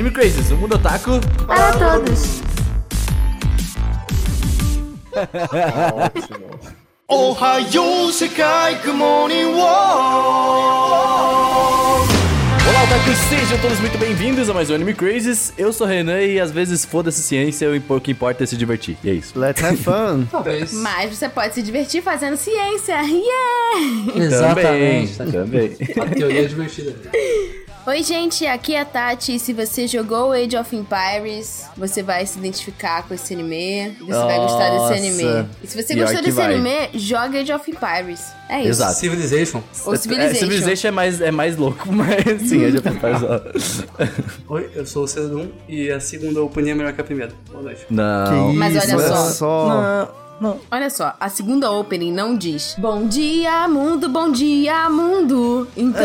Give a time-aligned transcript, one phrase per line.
[0.00, 2.40] Anime Crazes, o mundo otaku Para todos.
[7.06, 9.60] Ohio, Sekai, Good Morning World.
[12.66, 15.52] Olá, otakus, sejam todos muito bem-vindos a mais um Anime Crazes.
[15.58, 18.96] Eu sou o Renan e às vezes foda-se ciência, o que importa é se divertir.
[19.04, 19.38] E é isso.
[19.38, 20.24] Let's have fun.
[20.32, 20.72] Talvez.
[20.72, 22.94] Mas você pode se divertir fazendo ciência.
[23.02, 24.16] Yeah!
[24.16, 25.18] Exatamente.
[25.18, 25.76] Também.
[26.00, 26.96] A teoria é divertida.
[27.90, 29.34] Oi, gente, aqui é a Tati.
[29.34, 33.96] E se você jogou Age of Empires, você vai se identificar com esse anime.
[33.98, 34.94] Você vai gostar Nossa.
[34.94, 35.48] desse anime.
[35.60, 36.54] E se você Pior gostou desse vai.
[36.54, 38.32] anime, joga Age of Empires.
[38.48, 38.68] É isso.
[38.68, 38.94] Exato.
[38.94, 39.60] Civilization.
[39.86, 40.38] Ou É, Civilization.
[40.38, 44.54] Civilization é mais, é mais louco, mas sim, já faz só.
[44.54, 47.32] Oi, eu sou o Cedum e a segunda opening é melhor que a primeira.
[47.50, 47.86] Boa noite.
[47.90, 48.52] Não.
[48.52, 50.29] Que Mas isso, olha olha só.
[50.70, 55.68] Olha só, a segunda opening não diz Bom dia, mundo, bom dia, mundo.
[55.76, 56.02] Então,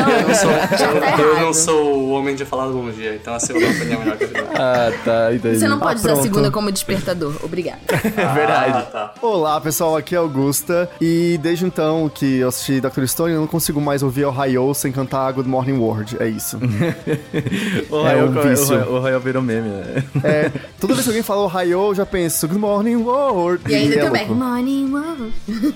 [0.77, 1.45] já tá Eu errado.
[1.45, 4.17] não sou o homem de falar do bom dia, então a segunda opening é melhor
[4.17, 4.45] que a primeira.
[4.57, 5.59] Ah, tá, entendi.
[5.59, 7.35] Você não pode usar a segunda como despertador.
[7.43, 7.79] Obrigada.
[8.15, 8.71] É verdade.
[8.77, 9.13] Ah, tá.
[9.21, 13.05] Olá pessoal, aqui é Augusta e desde então que eu assisti Dr.
[13.05, 16.57] Stone eu não consigo mais ouvir Ohio sem cantar Good Morning World, é isso.
[17.89, 18.75] O É Rael, um vício.
[18.89, 20.03] o, o Rael virou meme, né?
[20.23, 23.63] É, toda vez que alguém fala Ohio eu já penso Good Morning World.
[23.71, 24.35] E ainda é tem louco.
[24.35, 24.91] Morning.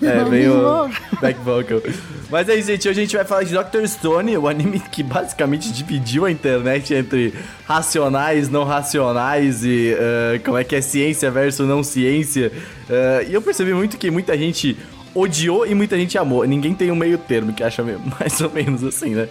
[0.01, 0.89] É, meio
[1.21, 1.81] back vocal.
[2.29, 2.87] Mas é isso, gente.
[2.87, 3.85] Hoje a gente vai falar de Dr.
[3.87, 7.33] Stone, o anime que basicamente dividiu a internet entre
[7.65, 12.51] racionais, não racionais e eh, como é que é ciência versus não ciência.
[12.89, 14.77] Eh, e eu percebi muito que muita gente
[15.13, 16.45] odiou e muita gente amou.
[16.45, 17.83] Ninguém tem um meio termo que acha
[18.19, 19.27] mais ou menos assim, né?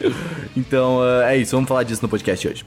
[0.56, 2.64] Então eh, é isso, vamos falar disso no podcast hoje.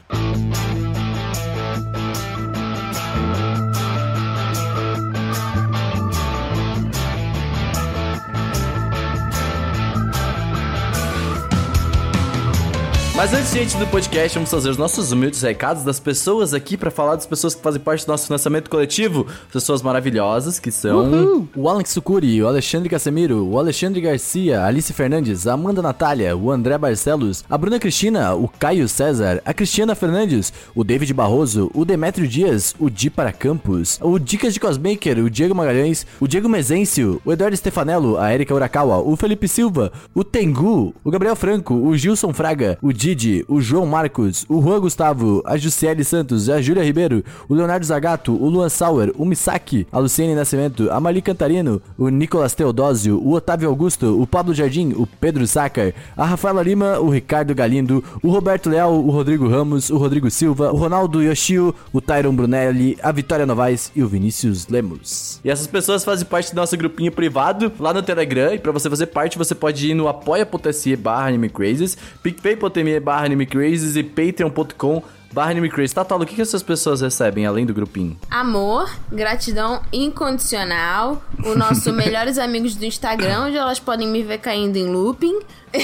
[13.14, 16.90] Mas antes, gente, do podcast, vamos fazer os nossos humildes recados das pessoas aqui pra
[16.90, 19.28] falar das pessoas que fazem parte do nosso financiamento coletivo.
[19.52, 25.46] Pessoas maravilhosas que são o Alex Sucuri, o Alexandre Casemiro, o Alexandre Garcia, Alice Fernandes,
[25.46, 30.52] a Amanda Natália, o André Barcelos, a Bruna Cristina, o Caio César, a Cristiana Fernandes,
[30.74, 35.30] o David Barroso, o Demetrio Dias, o Di para Campos, o Dicas de Cosmaker, o
[35.30, 40.24] Diego Magalhães, o Diego Mezencio, o Eduardo Stefanello, a Erika Urakawa, o Felipe Silva, o
[40.24, 45.42] Tengu, o Gabriel Franco, o Gilson Fraga, o Didi, o João Marcos, o Juan Gustavo,
[45.44, 49.98] a Jussiele Santos, a Júlia Ribeiro, o Leonardo Zagato, o Luan Sauer, o Misaki, a
[49.98, 55.08] Luciene Nascimento, a Mali Cantarino, o Nicolas Teodósio, o Otávio Augusto, o Pablo Jardim, o
[55.08, 59.98] Pedro Sacar, a Rafaela Lima, o Ricardo Galindo, o Roberto Leal, o Rodrigo Ramos, o
[59.98, 65.40] Rodrigo Silva, o Ronaldo Yoshio, o Tyron Brunelli, a Vitória Novaes e o Vinícius Lemos.
[65.44, 68.54] E essas pessoas fazem parte do nosso grupinho privado lá no Telegram.
[68.54, 73.96] E pra você fazer parte, você pode ir no apoia.se barra animecrazes, picpay.me barra animecrazes
[73.96, 75.04] e patreon.com
[75.34, 75.94] barra animecrazes.
[75.94, 78.18] Tatualo, o que, que essas pessoas recebem além do grupinho?
[78.30, 84.78] Amor, gratidão incondicional, o nosso melhores amigos do Instagram, onde elas podem me ver caindo
[84.78, 85.40] em looping.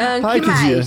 [0.00, 0.84] Ah, Ai, que que dia.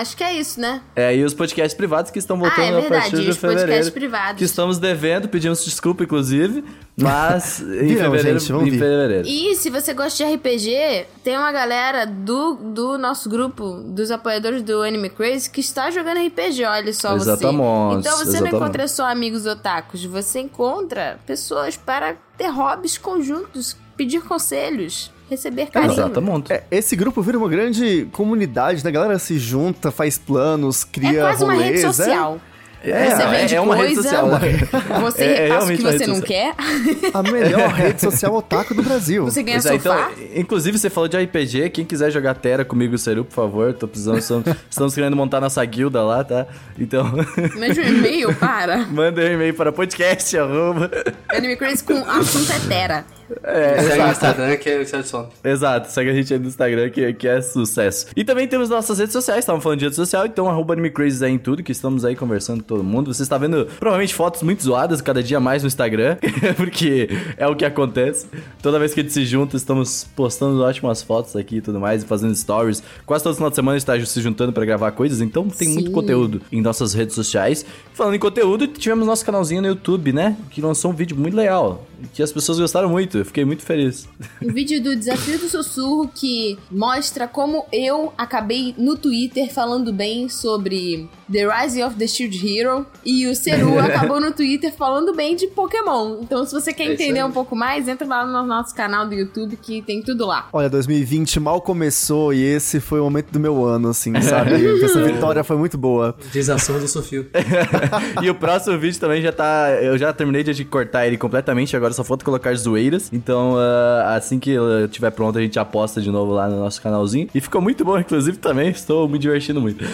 [0.00, 0.82] Acho que é isso, né?
[0.94, 3.36] É, e os podcasts privados que estão voltando Ah, é a verdade, partir de os
[3.36, 3.92] podcasts fevereiro.
[3.92, 4.38] privados.
[4.38, 6.64] Que estamos devendo, pedimos desculpa, inclusive.
[6.96, 8.38] Mas em Virão, fevereiro.
[8.40, 9.26] gente, vamos em fevereiro.
[9.28, 14.62] E se você gosta de RPG, tem uma galera do, do nosso grupo, dos apoiadores
[14.62, 17.98] do Anime Crazy, que está jogando RPG, olha só Exatamente, você.
[17.98, 18.54] Então você não exatamente.
[18.56, 25.92] encontra só amigos otakus, você encontra pessoas para ter hobbies conjuntos, pedir conselhos, receber carinho.
[25.92, 26.52] Exatamente.
[26.52, 28.90] É, esse grupo vira uma grande comunidade, né?
[28.90, 31.86] A galera se junta, faz planos, É cria quase uma rede rolês, é?
[31.92, 32.40] social.
[32.84, 34.30] É, você é, vende é uma rede coisa, social.
[35.00, 36.54] você É, é repassa o realmente que você rede não social.
[36.54, 39.24] quer, A melhor rede social otaku do Brasil.
[39.24, 40.10] você ganha Pois é, então, sofá.
[40.36, 41.70] inclusive, você falou de RPG.
[41.70, 44.18] Quem quiser jogar Terra comigo e o Seru, por favor, tô precisando.
[44.18, 46.46] Estamos, estamos querendo montar nossa guilda lá, tá?
[46.78, 47.06] Então,
[47.58, 50.36] Mande um e-mail para manda um e-mail para podcast.
[50.38, 50.88] arroba.
[51.30, 53.04] Anime Crazy com assunto é Tera.
[53.42, 54.12] É, Segue no exato.
[54.12, 55.28] Instagram que é o Edson.
[55.42, 58.06] Exato, segue a gente aí no Instagram que, que é sucesso.
[58.16, 61.32] E também temos nossas redes sociais, estavam falando de rede social, então arroba AnimeCrazes aí
[61.32, 63.12] em tudo, que estamos aí conversando com todo mundo.
[63.12, 66.16] Você está vendo provavelmente fotos muito zoadas cada dia mais no Instagram,
[66.56, 68.26] porque é o que acontece.
[68.62, 72.02] Toda vez que a gente se junta, estamos postando ótimas fotos aqui e tudo mais,
[72.02, 72.82] e fazendo stories.
[73.04, 75.68] Quase todo final de semana a gente está se juntando para gravar coisas, então tem
[75.68, 75.92] muito Sim.
[75.92, 77.64] conteúdo em nossas redes sociais.
[77.92, 80.36] Falando em conteúdo, tivemos nosso canalzinho no YouTube, né?
[80.50, 84.08] Que lançou um vídeo muito legal, que as pessoas gostaram muito, eu fiquei muito feliz.
[84.42, 90.28] Um vídeo do Desafio do Sussurro que mostra como eu acabei no Twitter falando bem
[90.28, 92.86] sobre The Rise of the Shield Hero.
[93.04, 96.18] E o Seru acabou no Twitter falando bem de Pokémon.
[96.22, 99.14] Então, se você quer É entender um pouco mais, entra lá no nosso canal do
[99.14, 100.48] YouTube que tem tudo lá.
[100.52, 104.54] Olha, 2020 mal começou e esse foi o momento do meu ano, assim, sabe?
[104.82, 106.14] Essa vitória foi muito boa.
[106.58, 107.26] Sua do Sofio.
[108.22, 109.70] e o próximo vídeo também já tá.
[109.82, 113.10] Eu já terminei de cortar ele completamente, agora só falta colocar zoeiras.
[113.12, 116.80] Então, ah, assim que ele estiver pronto, a gente aposta de novo lá no nosso
[116.80, 117.28] canalzinho.
[117.34, 118.70] E ficou muito bom, inclusive, também.
[118.70, 119.84] Estou me divertindo muito.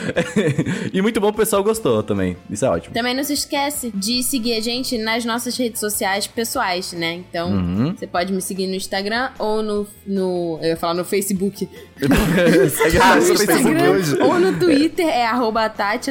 [0.92, 2.36] e muito bom, o pessoal gostou também.
[2.50, 2.92] Isso é ótimo.
[2.94, 7.14] Também não se esquece de seguir a gente nas nossas redes sociais pessoais, né?
[7.14, 7.94] Então, Uhum.
[7.96, 10.58] você pode me seguir no Instagram ou no, no.
[10.60, 11.66] Eu ia falar no Facebook.
[12.70, 13.32] Segue Ah, no.
[13.32, 14.16] Instagram hoje.
[14.20, 16.10] ou no Twitter é arroba Tati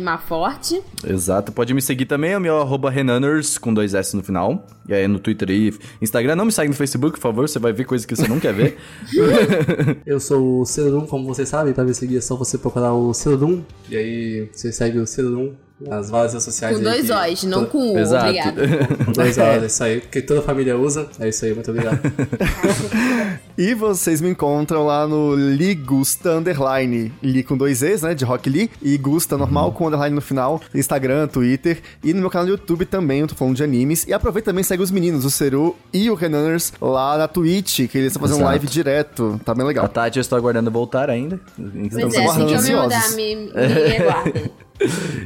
[0.00, 0.80] Maforte.
[1.06, 4.66] Exato, pode me seguir também, é o meu arroba Renaners com dois S no final.
[4.88, 6.36] E aí no Twitter e Instagram.
[6.36, 8.52] Não me segue no Facebook, por favor, você vai ver coisas que você não quer
[8.52, 8.76] ver.
[10.06, 13.12] Eu sou o Cerodum, como vocês sabem, pra me seguir é só você procurar o
[13.14, 13.62] Cerodum.
[13.88, 16.76] E aí você segue o Cerodum nas várias redes sociais.
[16.76, 17.98] Com dois que- O's, não toda- com um.
[17.98, 18.26] Exato.
[18.26, 18.86] Obrigada.
[19.04, 21.08] Com dois O's, é isso aí, porque toda família usa.
[21.20, 22.00] É isso aí, muito obrigado.
[23.56, 27.12] E vocês me encontram lá no Ligusta Underline.
[27.22, 28.12] Li com dois E's, né?
[28.12, 28.68] De Rock Lee.
[28.82, 30.60] E Gusta normal com underline no final.
[30.74, 31.80] Instagram, Twitter.
[32.02, 34.04] E no meu canal do YouTube também, eu tô falando de animes.
[34.08, 37.88] E aproveita também e segue os meninos, o Seru e o Renaners, lá na Twitch,
[37.88, 38.50] que eles estão fazendo Exato.
[38.50, 39.40] live direto.
[39.44, 39.88] Tá bem A legal.
[39.88, 41.38] Tati, eu estou aguardando voltar ainda.
[41.56, 43.14] Pois Estamos é, aguardando que eu me mudar, ansiosos.
[43.16, 44.50] me, me aguardem.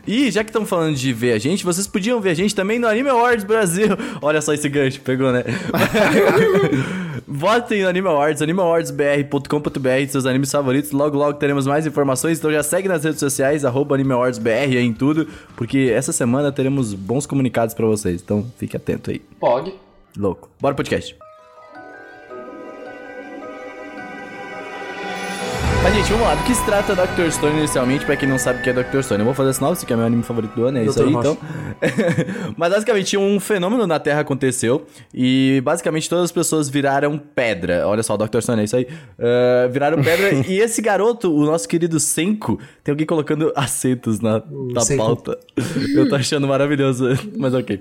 [0.06, 2.78] E já que estão falando de ver a gente, vocês podiam ver a gente também
[2.78, 3.88] no Anime Awards Brasil.
[4.22, 5.44] Olha só esse gancho, pegou, né?
[7.26, 10.92] Votem no Anime Awards, animeawardsbr.com.br, seus animes favoritos.
[10.92, 12.38] Logo, logo teremos mais informações.
[12.38, 16.12] Então já segue nas redes sociais, arroba Anime Awards BR aí em tudo, porque essa
[16.12, 18.22] semana teremos bons comunicados pra vocês.
[18.22, 19.20] Então fique atento aí.
[19.38, 19.74] Pog.
[20.16, 20.48] Louco.
[20.60, 21.27] Bora pro podcast.
[26.08, 26.34] Gente, vamos lá.
[26.34, 27.30] Do que se trata Dr.
[27.30, 29.02] Stone inicialmente, pra quem não sabe o que é Dr.
[29.02, 29.20] Stone?
[29.20, 31.30] Eu vou fazer sinal, que é meu anime favorito do ano, é isso aí, Rocha.
[31.30, 31.38] então.
[32.56, 37.86] Mas, basicamente, um fenômeno na Terra aconteceu e, basicamente, todas as pessoas viraram pedra.
[37.86, 38.40] Olha só, Dr.
[38.40, 38.86] Stone, é isso aí.
[39.18, 44.42] Ah, viraram pedra e esse garoto, o nosso querido Senko, tem alguém colocando acentos na,
[44.72, 45.04] na Senko.
[45.04, 45.38] pauta.
[45.94, 47.06] Eu tô achando maravilhoso,
[47.36, 47.78] mas ok.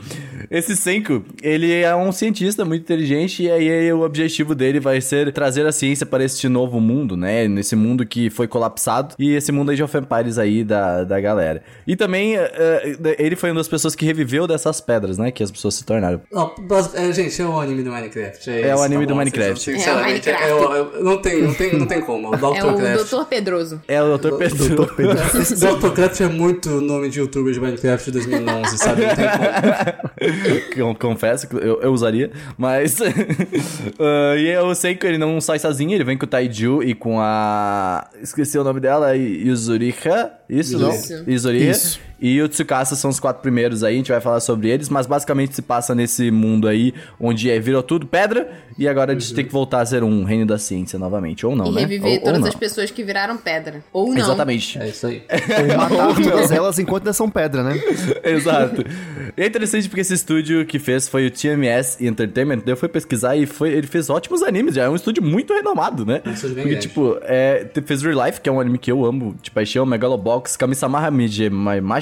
[0.52, 5.32] Esse Senko, ele é um cientista muito inteligente e aí o objetivo dele vai ser
[5.32, 7.48] trazer a ciência para este novo mundo, né?
[7.48, 11.62] Nesse mundo que foi colapsado e esse mundo aí de Offenpires aí da, da galera.
[11.86, 12.52] E também eh,
[13.04, 15.32] eh, ele foi uma das pessoas que reviveu dessas pedras, né?
[15.32, 16.22] Que as pessoas se tornaram.
[16.32, 18.50] Não, mas, é, gente, é o anime do Minecraft.
[18.50, 19.60] É isso, o anime tá do bom, Minecraft.
[19.64, 20.50] vocês- É o Sinceramente, Minecraft.
[20.50, 22.28] eu- eu- não, tem, não, tem, não tem como.
[22.38, 22.58] O Dr.
[22.58, 23.10] É o Craft.
[23.12, 23.26] Dr.
[23.26, 23.82] Pedroso.
[23.88, 24.36] É o Dr.
[24.38, 24.68] Pedro.
[25.78, 25.92] Dr.
[25.94, 29.04] Craft é muito nome de youtuber de Minecraft de 2011, sabe?
[29.06, 30.78] Não tem como.
[30.90, 32.98] Eu confesso que eu, eu usaria, mas.
[34.00, 36.94] Ah, e eu sei que ele não sai sozinho, ele vem com o Taiju e
[36.94, 38.07] com a.
[38.22, 40.32] Esqueci o nome dela, Yuzuriha.
[40.50, 40.92] Isso, não?
[40.94, 41.24] Isso.
[41.28, 41.72] Yuzuriha.
[41.72, 42.00] Isso.
[42.20, 45.06] E o Tsukasa são os quatro primeiros aí, a gente vai falar sobre eles, mas
[45.06, 49.34] basicamente se passa nesse mundo aí, onde é, virou tudo pedra, e agora a gente
[49.34, 51.82] tem que voltar a ser um reino da ciência novamente, ou não, E né?
[51.82, 52.48] reviver ou, ou todas não.
[52.48, 53.84] as pessoas que viraram pedra.
[53.94, 54.18] Ou não.
[54.18, 54.80] Exatamente.
[54.80, 55.24] É isso aí.
[55.70, 57.80] Ou matar todas elas enquanto ainda são pedra, né?
[58.24, 58.84] Exato.
[59.36, 62.58] E é interessante porque esse estúdio que fez foi o TMS Entertainment.
[62.58, 64.76] Daí eu fui pesquisar e foi, ele fez ótimos animes.
[64.76, 66.22] Já é um estúdio muito renomado, né?
[66.24, 66.80] Bem porque, grande.
[66.80, 70.58] tipo, é, fez Real Life, que é um anime que eu amo de paixão, Megalobox,
[70.58, 71.50] Kamisama Hamije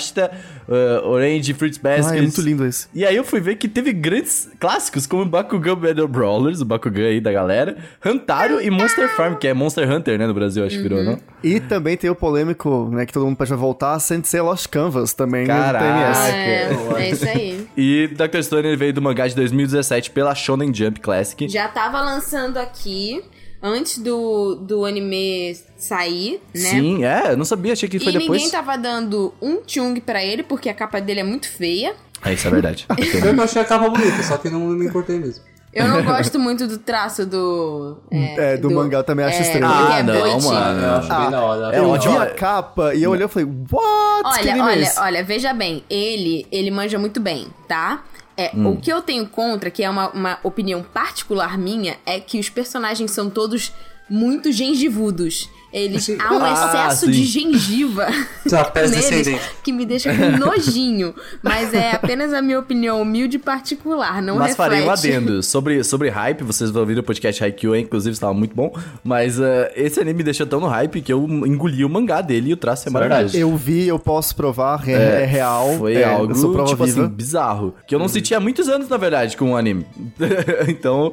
[0.06, 0.32] Mashita,
[0.68, 2.14] uh, Orange Fruits Basket.
[2.14, 2.88] Ah, é muito lindo esse.
[2.94, 7.08] E aí eu fui ver que teve grandes clássicos, como Bakugan Battle Brawlers, o Bakugan
[7.08, 10.78] aí da galera, Hantaro e Monster Farm, que é Monster Hunter, né, no Brasil, acho
[10.78, 11.20] que virou, não?
[11.44, 15.48] E também tem o polêmico, né, que todo mundo pede voltar, Sensei Lost Canvas também,
[15.48, 15.86] Caraca.
[15.86, 16.20] no TMS.
[16.30, 17.66] É, é isso aí.
[17.78, 18.42] E Dr.
[18.42, 21.48] Stone veio do mangá de 2017 pela Shonen Jump Classic.
[21.50, 23.22] Já tava lançando aqui
[23.68, 26.62] antes do, do anime sair, né?
[26.70, 28.30] Sim, é, eu não sabia, achei que foi e depois.
[28.40, 31.96] ninguém tava dando um chung pra ele, porque a capa dele é muito feia.
[32.24, 32.86] É, isso é verdade.
[33.26, 35.44] Eu achei a capa bonita, só que não me importei mesmo.
[35.74, 37.98] Eu não gosto muito do traço do.
[38.10, 39.68] É, do mangá eu também acho estranho.
[39.68, 40.54] porque Ah, é não, boitinho.
[40.54, 40.82] mano.
[40.82, 41.76] Eu acho bem da hora.
[41.76, 42.14] é eu ótimo.
[42.14, 44.40] vi a capa e eu olhei e falei, what?
[44.42, 48.06] que Olha, é olha, olha, veja bem, ele, ele manja muito bem, tá?
[48.38, 48.72] É, Hum.
[48.74, 52.50] O que eu tenho contra, que é uma, uma opinião particular minha, é que os
[52.50, 53.72] personagens são todos
[54.10, 55.50] muito gengivudos.
[55.76, 57.12] Eles há um Ah, excesso sim.
[57.12, 58.08] de gengiva
[58.90, 61.14] neles que me deixa com nojinho.
[61.44, 64.70] Mas é apenas a minha opinião humilde e particular, não Mas reflete.
[64.70, 65.44] farei um adendo.
[65.44, 68.74] Sobre, sobre hype, vocês vão ouvir o podcast Haikyuu, inclusive estava muito bom.
[69.04, 72.52] Mas eh, esse anime me deixou tão no hype que eu engoli o mangá dele
[72.52, 73.38] e o traço é é maravilhoso.
[73.38, 75.76] Eu vi, eu posso provar, é, é real.
[75.78, 76.84] Foi é, algo, tipo viva.
[76.86, 77.76] assim, bizarro.
[77.86, 79.86] Que eu não senti há muitos anos, na verdade, com o anime.
[80.70, 81.12] então,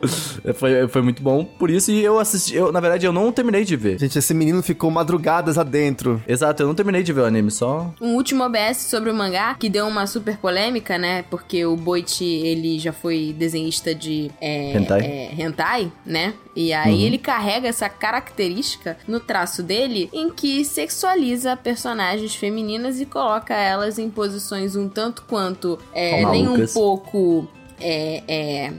[0.55, 1.91] foi, foi muito bom por isso.
[1.91, 2.55] E eu assisti...
[2.55, 3.99] Eu, na verdade, eu não terminei de ver.
[3.99, 6.21] Gente, esse menino ficou madrugadas adentro.
[6.27, 7.95] Exato, eu não terminei de ver o anime, só.
[8.01, 11.23] Um último OBS sobre o mangá, que deu uma super polêmica, né?
[11.31, 15.01] Porque o Boichi, ele já foi desenhista de é, Hentai.
[15.01, 16.35] é, hentai, né?
[16.55, 23.07] E aí ele carrega essa característica no traço dele em que sexualiza personagens femininas e
[23.07, 27.49] coloca elas em posições um tanto quanto é, nem um pouco
[27.81, 28.73] é, é,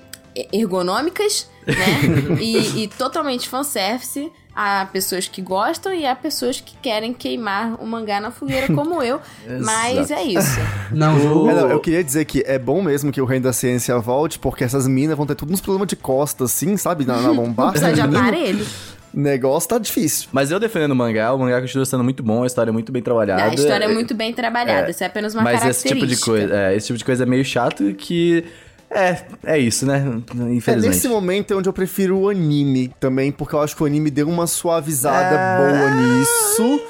[0.52, 2.38] ergonômicas, né?
[2.42, 4.32] e, e totalmente fanservice.
[4.56, 9.02] Há pessoas que gostam e há pessoas que querem queimar o mangá na fogueira, como
[9.02, 9.20] eu.
[9.62, 10.60] Mas é isso.
[10.92, 11.50] Não, Ju.
[11.50, 14.38] É, não, eu queria dizer que é bom mesmo que o Reino da Ciência volte,
[14.38, 17.04] porque essas minas vão ter tudo uns problemas de costa, assim, sabe?
[17.04, 17.72] Na, na lombar.
[17.72, 18.66] Precisa de aparelho.
[19.14, 20.28] O negócio tá difícil.
[20.32, 22.92] Mas eu defendendo o mangá, o mangá continua sendo muito bom, a história é muito
[22.92, 23.44] bem trabalhada.
[23.44, 24.90] A história é muito bem trabalhada.
[24.90, 25.96] Isso é apenas uma Mas esse característica.
[25.96, 28.44] tipo de coisa, é, esse tipo de coisa é meio chato que
[28.94, 29.98] é, é isso, né?
[29.98, 30.88] É, Infelizmente.
[30.96, 34.10] nesse momento é onde eu prefiro o anime também, porque eu acho que o anime
[34.12, 36.82] deu uma suavizada É, boa nisso.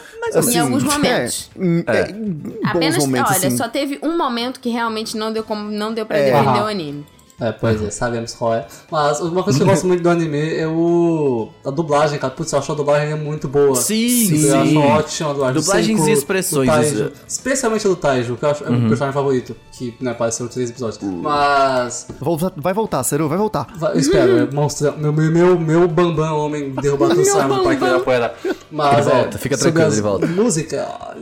[0.52, 1.50] Em alguns momentos.
[1.58, 3.58] É, em, é, em bons Apenas, momentos, olha, assim.
[3.58, 6.32] só teve um momento que realmente não deu, como, não deu pra É.
[6.32, 6.64] defender Aham.
[6.64, 7.06] o anime.
[7.42, 8.66] É, pois é, sabemos qual é.
[8.92, 11.50] Mas uma coisa que eu gosto muito do anime é o.
[11.66, 12.32] a dublagem, cara.
[12.34, 13.76] Putz, eu acho a dublagem muito boa.
[13.76, 14.78] Sim, Eu sim.
[14.78, 15.62] acho ótima a dublagem.
[15.62, 17.04] Dublagens Senku, e expressões, Taiju.
[17.06, 17.12] Uhum.
[17.28, 19.56] Especialmente a do Taiju, que eu acho é o meu personagem favorito.
[19.76, 21.00] Que né, apareceu três episódios.
[21.02, 22.08] Mas.
[22.20, 23.66] Volta- Vai voltar, Seru, vai voltar.
[23.76, 24.96] vai- eu espero, é monstro.
[25.00, 28.34] Meu, meu, meu, meu bambam, homem derrubado do Simon que ele apoia.
[28.70, 30.28] Mas Ele é, volta, fica sobre tranquilo, ele volta.
[30.28, 31.16] Música.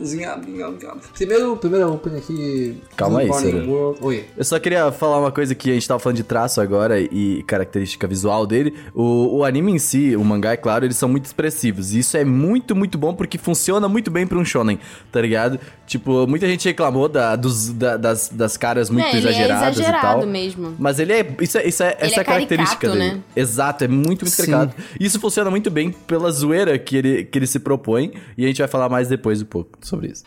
[1.14, 2.80] Primeiro, primeiro opening aqui.
[2.96, 3.28] Calma aí.
[3.30, 3.98] World.
[4.02, 4.24] Oi.
[4.36, 7.42] Eu só queria falar uma coisa que a gente tava falando de traço agora e
[7.46, 8.74] característica visual dele.
[8.94, 11.94] O, o anime em si, o mangá, é claro, eles são muito expressivos.
[11.94, 14.78] E isso é muito, muito bom porque funciona muito bem pra um shonen,
[15.10, 15.58] tá ligado?
[15.92, 19.76] Tipo, muita gente reclamou da, dos, da- das, das caras muito É, ele é exageradas
[19.76, 20.26] e exagerado tal.
[20.26, 20.74] mesmo.
[20.78, 21.36] Mas ele é.
[21.38, 23.16] Isso é, isso é essa é é a característica caricato, dele.
[23.16, 23.22] né?
[23.36, 24.50] Exato, é muito, muito Sim.
[24.50, 24.82] caricato.
[24.98, 28.14] Isso funciona muito bem pela zoeira que ele, que ele se propõe.
[28.38, 30.24] E a gente vai falar mais depois um pouco sobre isso.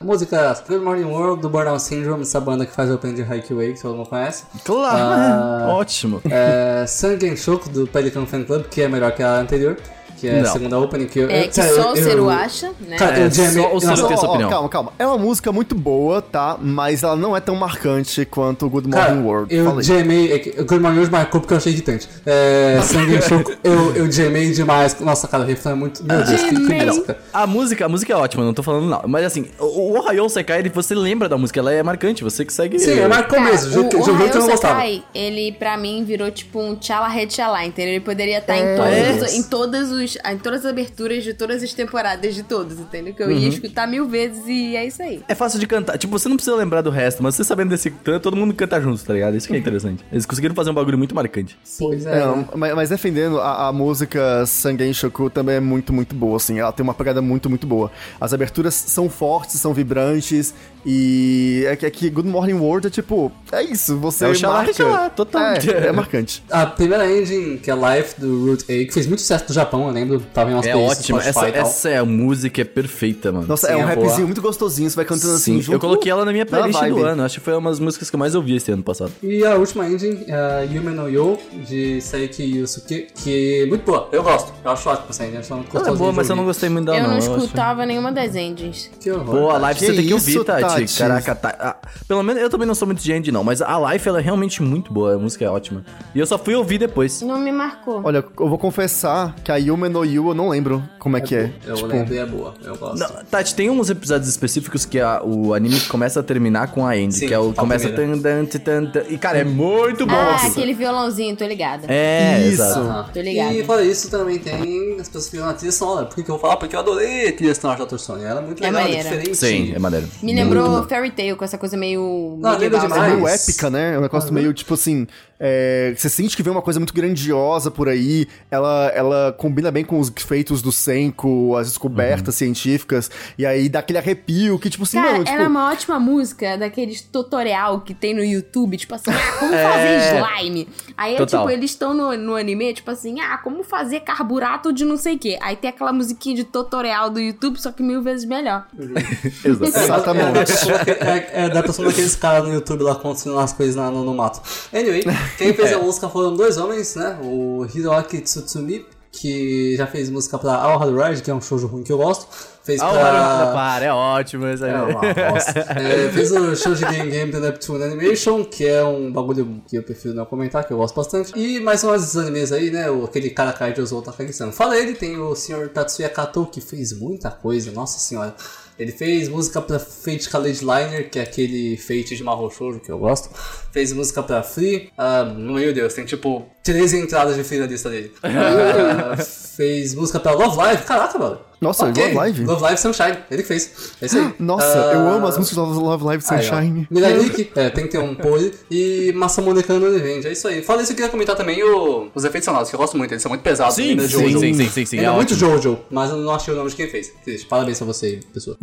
[0.00, 3.74] Música Good Morning World do Burnout Syndrome, essa banda que faz o opening de Haikyuu,
[3.74, 4.44] que todo mundo conhece.
[4.62, 4.98] Claro!
[4.98, 5.66] Ah.
[5.74, 6.20] Ótimo.
[6.30, 9.76] É, Sangen Shoku do Pelican Fan Club, que é melhor que a anterior,
[10.16, 10.52] que é a Não.
[10.52, 11.30] segunda opening que eu.
[11.30, 12.96] É eu- que sério, só o eu- Seru acha, né?
[12.96, 13.62] Cara, É, eu jamei.
[13.62, 14.50] só o Seru tem essa Ó, ó, opinião.
[14.50, 14.92] calma, calma.
[14.98, 16.56] É uma música muito boa, tá?
[16.60, 19.54] Mas ela não é tão marcante quanto o Good Cara, Morning World.
[19.54, 19.82] eu Falei.
[19.82, 20.32] jamei.
[20.32, 22.08] é que O Good Morning World marcou porque eu achei irritante.
[22.24, 24.98] É, Sangen Shoku, eu, eu jamei demais.
[25.00, 26.02] Nossa, cara, o refrão é muito.
[26.04, 27.18] Meu Deus, que, que música.
[27.32, 29.02] A música, a música é ótima, não tô falando não.
[29.06, 32.44] Mas assim, o, o Ohayou Sekai, ele- você lembra da música, ela é marcante, você
[32.44, 32.78] que segue.
[32.78, 33.82] Sim, é marcou Cara, mesmo.
[33.82, 33.90] o, o
[34.36, 34.56] gostava.
[34.56, 37.94] Sakai, ele pra mim virou tipo um tchala red tchala, entendeu?
[37.94, 38.74] Ele poderia estar É.
[38.74, 39.36] em, todas, É.
[39.36, 43.14] em, todas os, em todas as aberturas de todas as temporadas de todos, entendeu?
[43.14, 43.38] Que eu Uhum.
[43.38, 45.22] ia escutar mil vezes e é isso aí.
[45.28, 45.98] É fácil de cantar.
[45.98, 48.80] Tipo, você não precisa lembrar do resto, mas você sabendo desse tanto, todo mundo canta
[48.80, 49.36] junto, tá ligado?
[49.36, 50.04] Isso que é interessante.
[50.12, 51.58] Eles conseguiram fazer um bagulho muito marcante.
[51.78, 52.18] Pois é.
[52.18, 56.36] É, não, mas, mas defendendo, a, a música Sangen Shoku também é muito, muito boa,
[56.36, 56.58] assim.
[56.58, 57.90] Ela tem uma pegada muito, muito boa.
[58.20, 60.54] As aberturas são fortes, são vibrantes.
[60.88, 64.40] E é que, é que Good Morning World é tipo, é isso, você É o
[64.42, 64.72] marca.
[64.72, 65.42] xalá, total.
[65.42, 66.44] É, é marcante.
[66.48, 69.88] A primeira engine, que é Life do Root A, que fez muito sucesso no Japão,
[69.88, 70.20] eu lembro.
[70.32, 71.20] Tava em umas É ótima.
[71.20, 73.48] Essa, essa é a música é perfeita, mano.
[73.48, 74.26] Nossa, Sim, é um é rapzinho boa.
[74.26, 75.74] muito gostosinho, você vai cantando assim Sim, junto.
[75.74, 77.24] eu coloquei ela na minha playlist do ano.
[77.24, 79.10] Acho que foi uma das músicas que eu mais ouvi esse ano passado.
[79.22, 81.36] E a última engine, é a Yume no Yo,
[81.68, 84.08] de Saiki Yusuke, que é muito boa.
[84.12, 84.52] Eu gosto.
[84.64, 85.38] Eu acho ótima essa engine.
[85.38, 87.18] Acho ela é boa, mas eu não gostei muito dela, eu não, não.
[87.18, 87.36] acho.
[87.36, 88.88] escutava nenhuma das engines.
[89.00, 89.24] Que horror.
[89.24, 89.58] Pô, a cara.
[89.58, 90.75] live Que você tem que ouvir, Tati.
[90.98, 91.54] Caraca, tá.
[91.58, 94.18] ah, pelo menos eu também não sou muito de indie, não, mas a live ela
[94.18, 95.84] é realmente muito boa, a música é ótima.
[96.14, 97.22] E eu só fui ouvir depois.
[97.22, 98.00] Não me marcou.
[98.04, 101.34] Olha, eu vou confessar que a Yume no Yu eu não lembro como é, que
[101.34, 101.52] é.
[101.66, 102.54] Eu tipo, lembro e é boa.
[102.64, 102.98] Eu gosto.
[102.98, 106.96] Não, Tati, tem uns episódios específicos que a- o anime começa a terminar com a
[106.96, 110.06] end, Sim, que é o a começa tan, tan, tan, tan, e cara, é muito
[110.06, 110.14] bom.
[110.14, 110.52] ah, aquilo.
[110.52, 111.86] aquele violãozinho, tô ligada.
[111.88, 112.62] É, Isso.
[112.62, 112.80] exato.
[112.80, 113.06] Aham.
[113.12, 113.52] Tô ligado.
[113.54, 116.06] E fora isso também tem as pessoas que viram a trilha sonora.
[116.06, 116.56] Por que, eu vou falar?
[116.56, 118.24] Porque eu adorei a trilha sonora da Sony.
[118.24, 119.02] Ela é muito É legal, é maneira.
[119.10, 119.36] diferente.
[119.36, 120.06] Sim, é maneiro.
[120.22, 122.38] Me lembrou Fairy Tail com essa coisa meio.
[122.40, 123.94] Não, lembra medieval, É meio épica, né?
[123.94, 125.06] É um negócio meio tipo assim.
[125.38, 128.26] É, você sente que vem uma coisa muito grandiosa por aí.
[128.50, 133.10] Ela, ela combina bem com os feitos do Senko, as descobertas científicas.
[133.36, 135.36] E aí dá aquele arrepio que, tipo assim, Cara, mano, tipo.
[135.36, 139.52] ela é uma ótima música daqueles tutorial que tem no YouTube, tipo assim, ah, como
[139.54, 139.62] É.
[139.62, 140.68] fazer slime.
[140.96, 141.40] Aí é Total.
[141.42, 145.16] tipo, eles estão no, no anime, tipo assim, ah, como fazer carburato de não sei
[145.16, 145.38] o quê.
[145.42, 148.66] Aí tem aquela musiquinha de tutorial do YouTube, só que mil vezes melhor.
[149.44, 150.52] Exatamente.
[151.00, 154.14] É, é, é adaptação daqueles caras no YouTube lá construindo as coisas na- no, no
[154.14, 154.40] mato.
[154.72, 155.04] Anyway,
[155.38, 157.18] quem fez a música foram dois homens, né?
[157.22, 161.82] O Hiroaki Tsutsumi, que já fez música pra Hard Ride, que é um shoujo ruim
[161.82, 162.26] que eu gosto.
[162.62, 163.52] Fez Ah, pra...
[163.54, 164.72] para, é ótimo isso aí.
[164.72, 165.66] É uma bosta.
[165.80, 169.82] É, fez o Shoujo Game Game The Neptune Animation, que é um bagulho que eu
[169.84, 171.32] prefiro não comentar, que eu gosto bastante.
[171.38, 172.90] E mais umas animes aí, né?
[172.90, 174.50] O, aquele cara cai de Ozou Takagi-san.
[174.50, 175.68] Fala ele, tem o Sr.
[175.72, 178.34] Tatsuya Kato, que fez muita coisa, nossa senhora.
[178.78, 182.98] Ele fez música pra Fate College Liner, que é aquele Fate de Shoujo que eu
[182.98, 183.30] gosto.
[183.72, 184.90] Fez música pra Free.
[184.96, 188.12] Ah, meu Deus, tem tipo 13 entradas de Free na lista dele.
[188.22, 190.82] Ah, fez música pra Love Live.
[190.82, 191.40] Caraca, mano.
[191.60, 192.02] Nossa, Ok.
[192.02, 192.44] Love Live?
[192.44, 193.92] Love Live Sunshine, ele que fez.
[194.00, 194.34] É isso aí.
[194.38, 196.42] Nossa, Ah, eu amo as músicas do Love Live Aí.
[196.42, 196.86] Sunshine.
[196.90, 198.52] Nikki, é, tem que ter um pole.
[198.70, 200.62] E Masamune Kano Revenge, é isso aí.
[200.62, 203.22] Fala isso, eu queria comentar também o- os efeitos sonoros, que eu gosto muito, eles
[203.22, 203.74] são muito pesados.
[203.74, 204.40] Sim, ainda sim, Jojo.
[204.40, 205.34] sim, sim, sim, sim, Ainda é muito.
[205.34, 207.10] Jojo, mas eu não achei o nome de quem fez.
[207.24, 207.46] Triste.
[207.46, 208.56] Parabéns pra você, pessoa.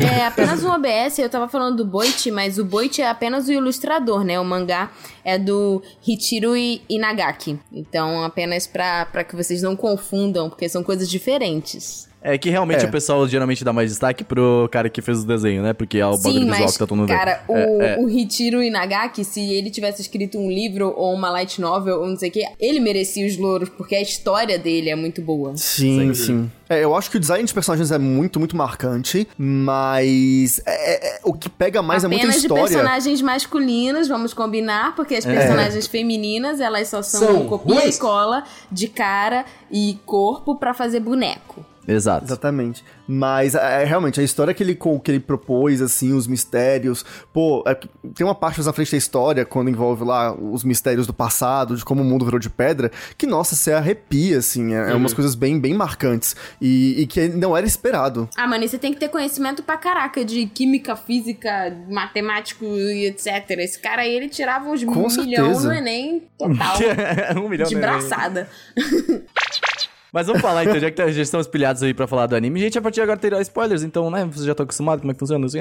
[0.00, 3.52] É apenas um OBS, eu tava falando do Boichi, mas o Boichi é apenas o
[3.52, 4.38] ilustrador, né?
[4.40, 4.90] O mangá
[5.26, 7.58] é do Hichiro I- Inagaki.
[7.72, 12.06] Então, apenas pra, pra que vocês não confundam, porque são coisas diferentes.
[12.22, 12.88] É que realmente É.
[12.88, 15.72] o pessoal geralmente dá mais destaque pro cara que fez o desenho, né?
[15.72, 17.18] Porque é o bagulho Sim, visual mas, que tá todo mundo vendo.
[17.18, 17.98] cara, o, É, é.
[18.00, 22.16] o Hichiro Inagaki, se ele tivesse escrito um livro ou uma light novel ou não
[22.16, 25.56] sei o que, ele merecia os louros, porque a história dele é muito boa.
[25.56, 26.50] Sim, sim.
[26.68, 31.20] É, eu acho que o design de personagens é muito, muito marcante, mas é- é-
[31.22, 32.64] o que pega mais é muita Apenas de história.
[32.64, 37.96] personagens masculinos, vamos combinar, porque as personagens femininas, elas só são, São copia ruins.
[37.96, 41.64] e cola de cara e corpo pra fazer boneco.
[41.86, 42.24] Exato.
[42.24, 42.84] Exatamente.
[43.06, 47.04] Mas é, realmente, a história que ele, que ele propôs, assim, os mistérios.
[47.32, 47.74] Pô, é
[48.14, 51.76] tem uma parte mais na frente da história, quando envolve lá os mistérios do passado,
[51.76, 54.74] de como o mundo virou de pedra, que, nossa, você arrepia, assim.
[54.74, 56.34] É, é umas coisas bem, bem marcantes.
[56.60, 58.28] E, e que não era esperado.
[58.36, 63.06] Ah, mano, e você tem que ter conhecimento pra caraca de química, física, matemático e
[63.06, 63.50] etc.
[63.58, 65.68] Esse cara aí, ele tirava uns Com milhão certeza.
[65.68, 66.76] no Enem total.
[67.36, 68.48] um milhão de braçada.
[70.16, 72.58] Mas vamos falar então, já que já estamos pilhados aí pra falar do anime.
[72.58, 74.24] Gente, a partir de agora terá spoilers, então, né?
[74.24, 75.44] Vocês já estão acostumados como é que funciona?
[75.44, 75.58] Assim,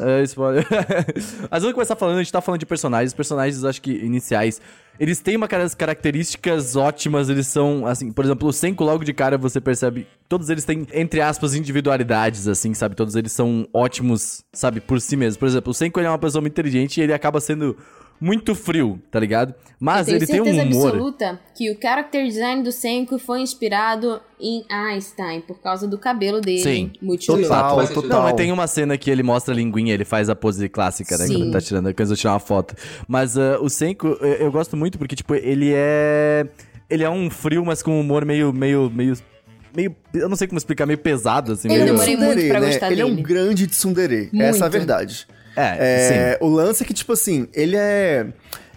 [0.00, 0.66] É, spoiler.
[1.50, 3.10] Mas vamos começar falando, a gente tá falando de personagens.
[3.10, 4.58] Os personagens, acho que iniciais,
[4.98, 9.12] eles têm uma cara- características ótimas, eles são, assim, por exemplo, o Senko logo de
[9.12, 12.94] cara você percebe, todos eles têm, entre aspas, individualidades, assim, sabe?
[12.94, 15.36] Todos eles são ótimos, sabe, por si mesmos.
[15.36, 17.76] Por exemplo, o Senko ele é uma pessoa muito inteligente e ele acaba sendo
[18.22, 19.52] muito frio, tá ligado?
[19.80, 20.88] Mas Eu ele tem tenho um certeza humor...
[20.90, 26.40] absoluta que o character design do Senko foi inspirado em Einstein, por causa do cabelo
[26.40, 26.60] dele.
[26.60, 27.84] Sim, muito total.
[27.88, 28.08] total.
[28.08, 31.18] Não, mas tem uma cena que ele mostra a linguinha, ele faz a pose clássica,
[31.18, 31.26] né?
[31.26, 31.32] Sim.
[31.32, 32.76] Quando ele tá tirando, quando eu tirar uma foto.
[33.08, 36.46] Mas ah, o Senko, eu, eu gosto muito porque, tipo, ele é.
[36.88, 38.52] Ele é um frio, mas com um humor meio.
[38.52, 38.88] meio.
[38.88, 39.16] meio.
[39.74, 39.96] meio.
[40.14, 41.66] Eu não sei como explicar, meio pesado, assim.
[41.66, 41.86] Eu meio...
[41.86, 42.66] demorei muito pra né?
[42.68, 43.22] gostar Ele é um dele.
[43.22, 44.30] grande tsundere.
[44.32, 45.26] Essa é a verdade.
[45.56, 48.26] É, É, o lance é que, tipo assim, ele é.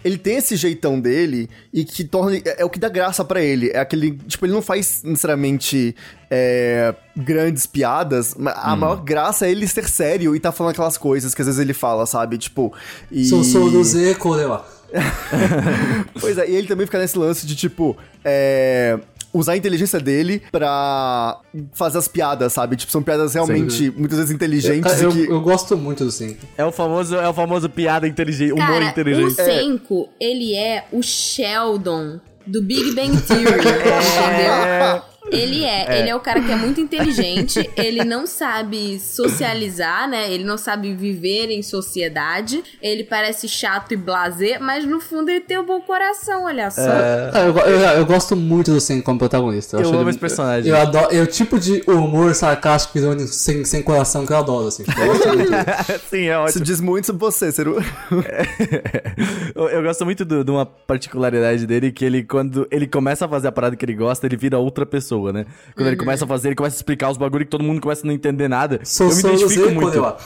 [0.04, 2.36] Ele tem esse jeitão dele e que torna.
[2.36, 3.70] É, é o que dá graça pra ele.
[3.74, 4.12] É aquele.
[4.12, 5.96] Tipo, ele não faz necessariamente
[6.30, 8.60] é, grandes piadas, mas Hum.
[8.62, 11.60] a maior graça é ele ser sério e tá falando aquelas coisas que às vezes
[11.60, 12.38] ele fala, sabe?
[12.38, 12.72] Tipo.
[13.10, 13.24] E...
[13.24, 14.64] Sou sou do Z, Korewa.
[16.20, 18.98] Pois é, e ele também fica nesse lance de, tipo, é,
[19.36, 21.38] usar a inteligência dele pra
[21.72, 22.76] fazer as piadas, sabe?
[22.76, 25.32] Tipo, são piadas realmente, muitas vezes inteligentes eu, e que...
[25.32, 26.46] eu gosto muito do Senko.
[26.56, 29.34] É o famoso, é o famoso piada inteligente, humor Cara, o inteligente.
[29.34, 35.02] Senko, ele é o Sheldon do Big Bang Theory, entendeu?
[35.30, 40.30] Ele é, ele é o cara que é muito inteligente, ele não sabe socializar, né?
[40.32, 45.40] Ele não sabe viver em sociedade, ele parece chato e blasé, mas no fundo ele
[45.40, 46.80] tem um bom coração, olha só.
[46.86, 49.76] Cara, eu, eu, eu gosto muito do Senko como protagonista.
[49.76, 50.70] Eu acho amo ele- esse personagem.
[50.70, 51.14] Eu adoro.
[51.14, 54.84] É o tipo de humor sarcástico, irônico, sem, sem coração que eu adoro, assim.
[54.98, 55.50] Eu gosto muito.
[56.08, 56.64] Sim, é Isso ótimo.
[56.64, 57.76] diz muito sobre você, Ceru.
[59.54, 63.28] eu, eu gosto muito do- de uma particularidade dele, que ele, quando ele começa a
[63.28, 65.46] fazer a parada que ele gosta, ele vira outra pessoa, né?
[65.74, 68.04] Quando ele começa a fazer, ele começa a explicar os bagulho que todo mundo começa
[68.04, 68.80] a não entender nada.
[68.84, 69.88] Sou eu me identifico muito.
[69.88, 70.16] Korewa.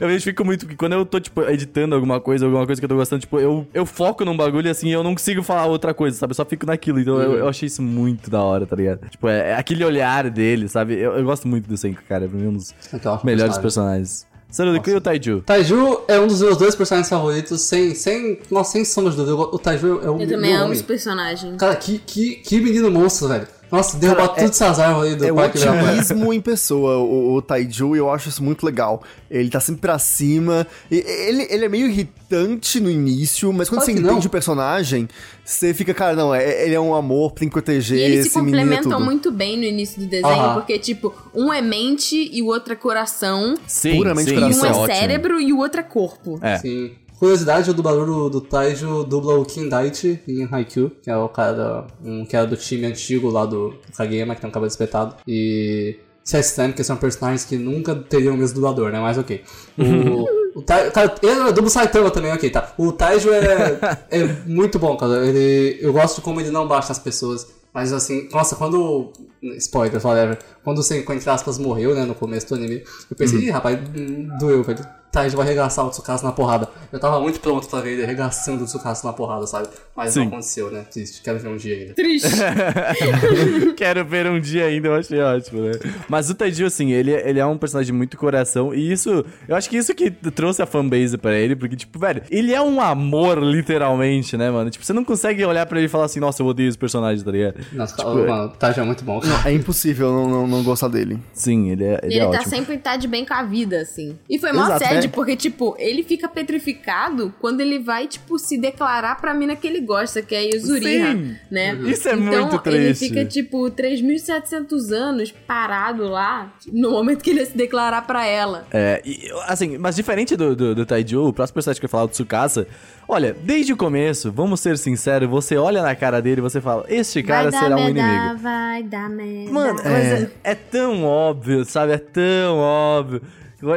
[0.00, 2.84] eu me identifico muito, porque quando eu tô, tipo, editando alguma coisa, alguma coisa que
[2.84, 5.66] eu tô gostando, tipo, eu, eu foco num bagulho e assim, eu não consigo falar
[5.66, 6.30] outra coisa, sabe?
[6.30, 7.00] Eu só fico naquilo.
[7.00, 9.08] Então eu, eu achei isso muito da hora, tá ligado?
[9.08, 10.94] Tipo, é, é aquele olhar dele, sabe?
[10.94, 12.24] Eu, eu gosto muito do Senko, cara.
[12.24, 14.26] É um dos ó, melhores personagens.
[14.54, 15.42] Sarudo, e o Taiju?
[15.44, 19.34] Taiju é um dos meus dois personagens favoritos, sem, sem, nossa, sem sombra de dúvida.
[19.34, 20.74] O Taiju é o Eu meu também amo homem.
[20.74, 21.56] esse personagem.
[21.56, 23.48] Cara, que, que, que menino monstro, velho.
[23.70, 25.86] Nossa, derrubar tudo essas árvores aí do É o Parque Ibirapuera.
[25.92, 29.02] otimismo em pessoa, o, o Taiju, e eu acho isso muito legal.
[29.30, 30.66] Ele tá sempre pra cima.
[30.90, 34.26] e- ele, ele é meio irritante no início, mas quando Claro você entende não.
[34.26, 35.08] o personagem,
[35.44, 38.28] você fica, cara, não, é- ele é um amor, tem que proteger E eles se
[38.28, 38.58] esse menino.
[38.58, 40.54] é complementam muito bem no início do desenho, Aham.
[40.54, 43.54] porque, tipo, um é mente e o outro é coração.
[43.66, 44.48] Sim, Puramente sim, E coração.
[44.48, 44.96] um isso é ótimo.
[45.00, 46.38] cérebro e o outro é corpo.
[46.42, 46.58] É.
[46.58, 46.92] Sim.
[47.24, 51.86] Curiosidade, o dublador do, do Taiju dubla o Kindaichi em Haikyuu, que é o cara
[52.04, 55.16] um, que era do time antigo lá do, Kageyama, que tem um cabelo espetado.
[55.26, 55.96] E
[56.30, 59.00] é estranho, porque são personagens que nunca teriam o mesmo dublador, né?
[59.00, 59.42] Mas ok.
[59.78, 62.74] O, o Tai, cara, ele é dublo Saitama também, ok, tá.
[62.76, 63.78] O Taiju é,
[64.10, 65.26] é muito bom, cara.
[65.26, 67.46] Ele, eu gosto como ele não baixa as pessoas.
[67.72, 69.14] Mas assim, nossa, quando.
[69.56, 70.38] Spoiler, whatever.
[70.62, 74.28] Quando você, entre aspas, morreu, né, no começo do anime, eu pensei, ih, rapaz, hum,
[74.38, 74.86] doeu, velho.
[75.14, 76.68] Taiji vai arregaçar o Tsukasa na porrada.
[76.92, 79.68] Eu tava muito pronto pra ver ele arregaçando o Tsukasa na porrada, sabe?
[79.96, 80.20] Mas Sim.
[80.20, 80.84] não aconteceu, né?
[80.90, 81.94] Triste, quero ver um dia ainda.
[81.94, 82.28] Triste.
[83.76, 85.72] Quero ver um dia ainda, eu achei ótimo, né?
[86.08, 88.74] Mas o Taiju, assim, ele, ele é um personagem de muito coração.
[88.74, 92.22] E isso, eu acho que isso que trouxe a fanbase pra ele, porque, tipo, velho,
[92.30, 94.70] ele é um amor, literalmente, né, mano?
[94.70, 97.24] Tipo, você não consegue olhar pra ele e falar assim, nossa, eu odeio esse personagem,
[97.24, 97.56] tá ligado?
[97.72, 99.20] Nossa, Tipo, mano, o Taiji é muito bom.
[99.44, 101.18] É impossível não, não, não gostar dele.
[101.32, 102.50] Sim, ele é, ele E é ele tá ótimo.
[102.50, 104.16] sempre tá de bem com a vida, assim.
[104.28, 105.08] E foi mó Exato, sad, é.
[105.08, 109.80] porque, tipo, ele fica petrificado quando ele vai, tipo, se declarar pra mina que ele
[109.80, 111.36] gosta, que é a Yuzuriha, Sim.
[111.50, 111.74] né?
[111.86, 113.08] Isso é então, muito ele triste.
[113.08, 118.66] fica, tipo, 3.700 anos parado lá, no momento que ele ia se declarar pra ela.
[118.72, 122.04] É, e, assim, mas diferente do, do, do Taiju, o próximo personagem que eu falar,
[122.04, 122.66] o Tsukasa,
[123.08, 126.84] olha, desde o começo, vamos ser sinceros, você olha na cara dele e você fala,
[126.88, 128.36] este cara será um merda, inimigo.
[128.38, 129.52] Vai dar merda.
[129.52, 131.92] Mano, é, é tão óbvio, sabe?
[131.92, 133.22] É tão óbvio.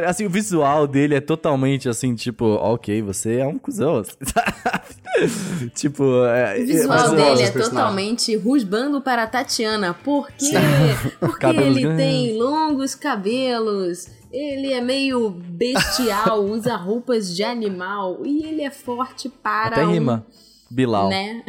[0.06, 5.70] Assim, o visual dele é totalmente assim, tipo, ok, você é um cuzão, sabe?
[5.74, 9.94] tipo, é, O visual eu gosto dele é totalmente rusbando para a Tatiana.
[9.94, 10.52] Por quê?
[11.20, 11.96] Porque ele grandes.
[11.96, 14.08] tem longos cabelos.
[14.30, 19.92] Ele é meio bestial, usa roupas de animal e ele é forte para Até um,
[19.92, 20.26] rima.
[20.70, 21.08] Bilal.
[21.08, 21.42] né?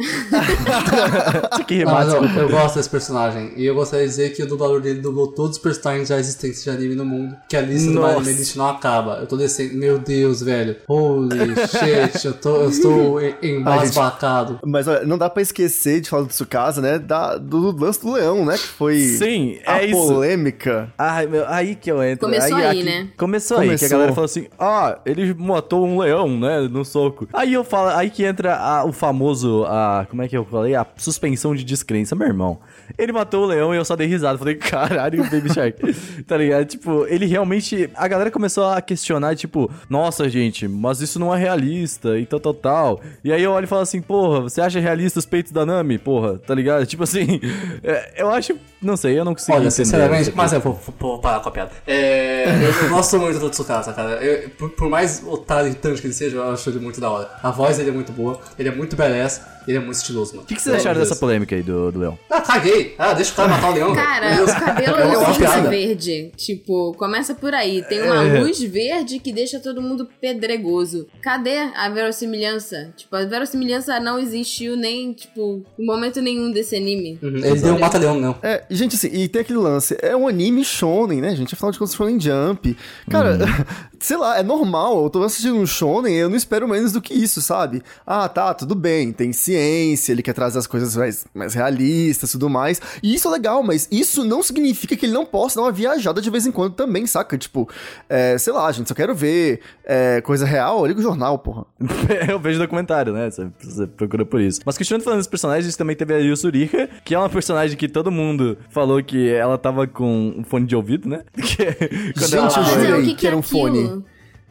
[1.66, 3.52] Que Não, rimar, mas eu, gosto desse personagem.
[3.56, 6.62] E eu gostaria de dizer que o dublador dele dublou todos os personagens já existentes
[6.64, 7.36] de anime no mundo.
[7.48, 8.14] Que a lista do Nossa.
[8.14, 9.18] My Anime List não acaba.
[9.20, 9.74] Eu tô descendo.
[9.74, 10.76] Meu Deus, velho.
[10.88, 14.58] Holy shit, eu, tô, eu estou em- embasbacado.
[14.64, 16.98] Mas olha, não dá pra esquecer de falar do Tsukasa, né?
[16.98, 18.54] Da, do lance do leão, né?
[18.54, 19.94] Que foi Sim, a é isso.
[20.08, 20.92] polêmica.
[20.98, 22.26] Aí, meu, aí que eu entro.
[22.26, 23.08] Começou aí, aqui- né?
[23.16, 23.90] Começou, aí, que a Começou.
[23.98, 27.28] galera falou assim: ah, ele matou um leão, né, no soco.
[27.32, 30.74] Aí eu falo, aí que entra a- o famoso, a, como é que eu falei?
[30.74, 32.58] A suspensão de descrença, meu irmão.
[32.96, 34.38] Ele matou o leão e eu só dei risada.
[34.38, 35.76] Falei, caralho, Baby Shark.
[36.26, 36.64] tá ligado?
[36.64, 37.90] Tipo, ele realmente.
[37.94, 42.38] A galera começou a questionar, tipo, nossa, gente, mas isso não é realista e tal,
[42.40, 43.00] tal, tal.
[43.24, 45.98] E aí eu olho e falo assim, porra, você acha realista os peitos da Nami?
[45.98, 46.86] Porra, tá ligado?
[46.86, 47.40] Tipo assim,
[47.82, 48.56] é, eu acho.
[48.82, 51.52] Não sei, eu não consegui Olha, sinceramente, mas eu vou, vou- vou parar com a
[51.52, 51.70] piada.
[51.86, 54.12] É, eu, eu gosto muito do Tsukasa, cara.
[54.24, 57.10] Eu- por, por mais otário e tanto que ele seja, eu acho ele muito da
[57.10, 57.28] hora.
[57.42, 60.42] A voz dele é muito boa, ele é muito badass, ele é muito estiloso, mano.
[60.44, 62.18] O que, que vocês acharam dessa polêmica aí do, do leão?
[62.30, 62.94] Ah, caguei.
[62.98, 63.94] Ah, deixa o cara matar o leão.
[63.94, 65.68] Cara, o cabelo É fica piada.
[65.70, 66.32] verde.
[66.36, 67.82] Tipo, começa por aí.
[67.82, 68.40] Tem uma É.
[68.40, 71.06] luz verde que deixa todo mundo pedregoso.
[71.22, 72.92] Cadê a verossimilhança?
[72.96, 77.18] Tipo, a verossimilhança não existiu nem, tipo, em momento nenhum desse anime.
[77.22, 78.36] Uhum, Ele deu um mata-leão, não.
[78.42, 81.54] É, e, gente, assim, e tem aquele lance, é um anime shonen, né, gente?
[81.54, 82.76] Afinal de contas, shonen jump.
[83.10, 83.38] Cara,
[83.98, 87.14] sei lá, é normal, eu tô assistindo um shonen, eu não espero menos do que
[87.14, 87.82] isso, sabe?
[88.06, 92.32] Ah, tá, tudo bem, tem ciência, ele quer trazer as coisas mais, mais realistas e
[92.32, 92.80] tudo mais.
[93.02, 96.20] E isso é legal, mas isso não significa que ele não possa dar uma viajada
[96.20, 97.36] de vez em quando também, saca?
[97.36, 97.68] Tipo,
[98.08, 101.38] é, sei lá, gente, se eu quero ver é, coisa real, eu ligo o jornal,
[101.38, 101.64] porra.
[102.28, 103.30] eu vejo documentário, né?
[103.30, 104.60] Você, você procura por isso.
[104.64, 108.10] Mas continuando falando dos personagens, também teve a Yusuriha, que é uma personagem que todo
[108.10, 111.22] mundo falou que ela tava com um fone de ouvido, né?
[111.50, 113.60] Que, quando Gente, ela eu jurei o que, que era um é aquilo?
[113.60, 114.04] fone.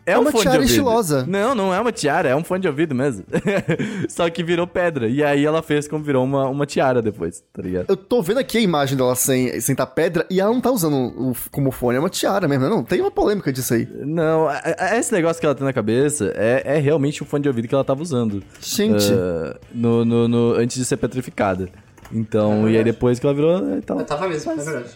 [0.10, 0.70] É É um uma fone de tiara ouvido.
[0.72, 1.26] estilosa.
[1.28, 3.26] Não, não é uma tiara, é um fone de ouvido mesmo.
[4.10, 5.08] Só que virou pedra.
[5.08, 7.86] E aí ela fez como virou uma, uma tiara depois, tá ligado?
[7.90, 10.72] Eu tô vendo aqui a imagem dela sem, sem tá pedra e ela não tá
[10.72, 12.68] usando o, como fone, é uma tiara mesmo?
[12.70, 13.88] Não, tem uma polêmica disso aí.
[14.06, 17.44] Não, a- a- esse negócio que ela tem na cabeça é, é realmente o fone
[17.44, 18.44] de ouvido que ela tava usando.
[18.62, 19.12] Gente.
[19.14, 21.70] Ah, no, no, no- antes de ser petrificada.
[22.12, 23.76] Então, e aí depois que ela virou.
[23.78, 24.90] Então, Eu tava mesmo, é verdade.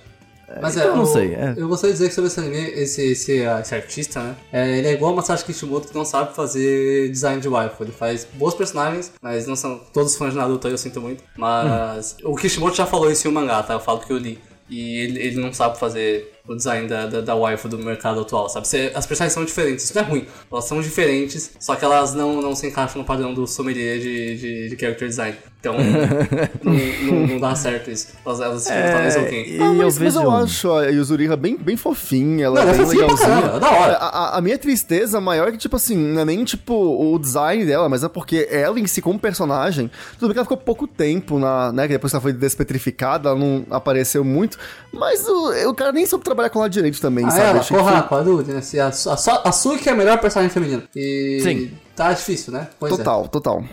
[0.61, 1.53] Mas então é, eu não sei, é.
[1.57, 4.35] Eu gostaria de dizer que sobre esse anime, esse, esse, ah, esse artista, né?
[4.51, 7.83] é, ele é igual o Masashi Kishimoto que não sabe fazer design de waifu.
[7.83, 11.23] Ele faz bons personagens, mas não são todos fãs de Naruto, eu sinto muito.
[11.37, 13.73] Mas o Kishimoto já falou isso em um mangá, tá?
[13.73, 14.39] Eu falo que eu li.
[14.69, 18.49] E ele, ele não sabe fazer o design da, da, da waifu do mercado atual,
[18.49, 18.67] sabe?
[18.67, 20.27] Cê- as personagens são diferentes, isso não é ruim.
[20.51, 24.36] Elas são diferentes, só que elas não, não se encaixam no padrão do sommelier de,
[24.38, 25.38] de, de character design.
[25.62, 25.75] Então,
[26.62, 26.73] não,
[27.19, 28.10] não, não dá certo isso.
[28.25, 29.49] Elas, elas ficam talvez É, alguém.
[29.56, 30.21] e Ah, eu mas, mas vejo...
[30.21, 33.29] eu acho a Yuzuriha bem, bem fofinha, ela Não, é é bem legalzinha.
[33.56, 33.93] é da hora.
[33.93, 37.17] A, a- a minha tristeza maior é que, tipo assim, não é nem, tipo, o
[37.17, 40.58] design dela, mas é porque ela em si, como personagem, tudo bem que ela ficou
[40.58, 44.58] pouco tempo na, né, que depois que ela foi despetrificada, ela não apareceu muito,
[44.91, 47.43] mas o, o cara nem soube trabalhar com ela direito também, Ah, sabe?
[47.50, 48.62] ela, Achei que porra, foi- com a Dude, né?
[48.62, 50.84] Se a, a, a Suki é a melhor personagem feminina.
[50.96, 51.72] E Sim.
[51.96, 52.67] tá difícil, né?
[52.80, 52.98] Pois é.
[52.98, 53.63] Total, total.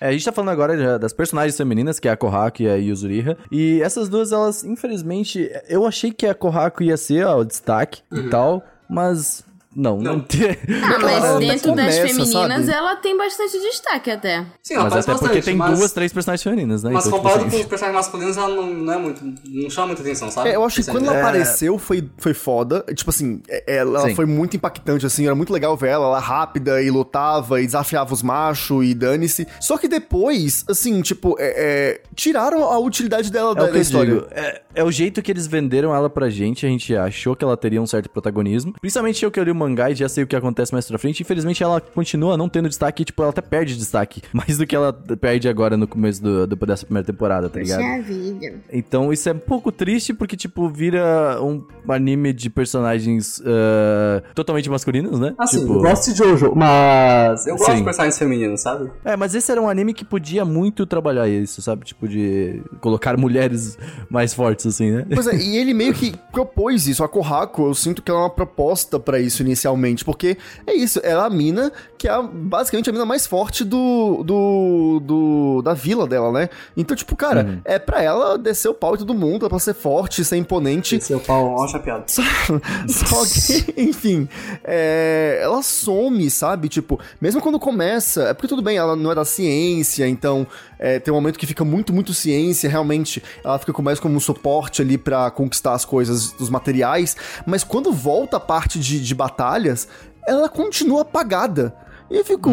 [0.00, 2.74] É, a gente tá falando agora das personagens femininas, que é a Kohaku e a
[2.76, 3.36] Yuzuriha.
[3.50, 8.02] E essas duas, elas, infelizmente, eu achei que a Kohaku ia ser ó, o destaque
[8.12, 9.42] e tal, mas
[9.76, 10.20] não, não, Não.
[10.20, 10.48] tem.
[10.82, 12.70] Ah, mas Ela dentro das começa, femininas, sabe?
[12.78, 14.44] ela tem bastante destaque até.
[14.62, 16.90] Sim, ela Mas até porque bastante, tem mas, duas, três personagens femininas, né?
[16.92, 19.20] Mas Então, tipo comparado assim, com os personagens masculinos, ela não, não é muito.
[19.44, 20.48] Não chama muita atenção, sabe?
[20.50, 21.16] É, eu acho que Esse quando anime.
[21.20, 22.84] ela apareceu foi, foi foda.
[22.94, 24.14] Tipo assim, é- ela, ela Sim.
[24.14, 28.12] foi muito impactante, assim, era muito legal ver ela, ela rápida e lutava e desafiava
[28.14, 29.46] os machos e dane-se.
[29.60, 33.78] Só que depois, assim, tipo, é- é, tiraram a utilidade dela É da, o da
[33.78, 34.14] história.
[34.14, 34.26] digo.
[34.30, 36.64] É, é o jeito que eles venderam ela pra gente.
[36.64, 38.74] A gente achou que ela teria um certo protagonismo.
[38.80, 41.20] Principalmente eu que li o mangá e já sei o que acontece mais pra frente.
[41.20, 43.04] Infelizmente, ela continua não tendo destaque.
[43.04, 44.22] Tipo, ela até perde destaque.
[44.32, 47.82] Mais do que ela perde agora no começo do, do- dessa primeira temporada, tá ligado?
[47.82, 48.54] a vida.
[48.72, 54.70] Então isso é um pouco triste porque, tipo, vira um anime de personagens ah, totalmente
[54.70, 55.34] masculinos, né?
[55.38, 55.72] Assim, tipo...
[55.74, 57.78] eu gosto de Jojo, mas eu gosto Sim.
[57.78, 58.90] de personagens femininos, sabe?
[59.04, 61.84] É, mas esse era um anime que podia muito trabalhar isso, sabe?
[61.84, 63.76] Tipo, de colocar mulheres
[64.10, 65.06] mais fortes, assim, né?
[65.12, 67.02] Pois é, e ele meio que propôs isso.
[67.02, 71.00] A Kohaku, eu sinto que ela é uma proposta pra isso inicialmente, porque é isso,
[71.02, 75.74] ela é a mina que é basicamente a mina mais forte do, do, do- da
[75.74, 76.48] vila dela, né?
[76.76, 79.74] Então, tipo, cara, é pra ela descer o pau em todo mundo, é pra ser
[79.74, 81.00] forte, ser imponente.
[81.02, 82.04] Seu pau, ó, chapeado.
[82.06, 82.22] Só,
[82.86, 84.28] só que, enfim,
[84.64, 86.68] é, ela some, sabe?
[86.68, 90.46] Tipo, mesmo quando começa, é porque tudo bem, ela não é da ciência, então
[90.78, 94.20] é, tem um momento que fica muito, muito ciência, realmente ela fica mais como um
[94.20, 94.48] suporte
[94.82, 97.16] ali pra conquistar as coisas dos materiais,
[97.46, 99.88] mas quando volta a parte de, de batalhas,
[100.26, 101.74] ela continua apagada.
[102.10, 102.50] E eu fico,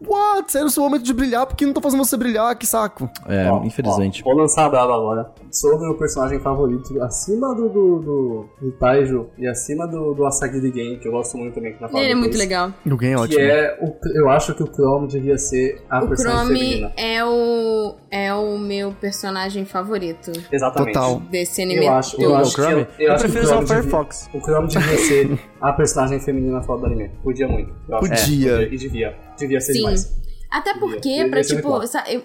[0.00, 0.56] what?
[0.56, 3.08] Era o seu momento de brilhar, porque não tô fazendo você brilhar, que saco.
[3.26, 4.22] É, Ó, infelizmente.
[4.24, 5.30] ó, vou lançar a braba agora.
[5.50, 10.70] Sobre o personagem favorito, acima do, do, do, do Taijo e acima do, do Asagiri
[10.72, 11.74] Game, que eu gosto muito também.
[11.74, 12.72] Que na Ele é muito legal.
[12.90, 13.40] Alguém é Que ótimo.
[13.40, 16.92] é o, eu acho que o Chrome devia ser a O personagem Chrome feminina.
[16.96, 20.94] é o, é o meu personagem favorito Exatamente.
[20.94, 21.20] Total.
[21.30, 21.86] desse anime.
[21.86, 22.40] Eu acho, eu todo.
[22.40, 22.74] acho que Chrome?
[22.80, 24.30] eu, eu Eu acho que prefiro o usar o Firefox.
[24.34, 27.10] O Chrome devia ser a personagem feminina foda do anime.
[27.22, 27.72] Podia muito.
[27.88, 28.08] Eu acho.
[28.08, 28.50] Podia.
[28.50, 28.74] É, podia.
[28.74, 29.16] E devia.
[29.38, 29.78] Devia ser Sim.
[29.80, 30.12] demais.
[30.50, 31.68] Até porque, Devia pra, ser tipo,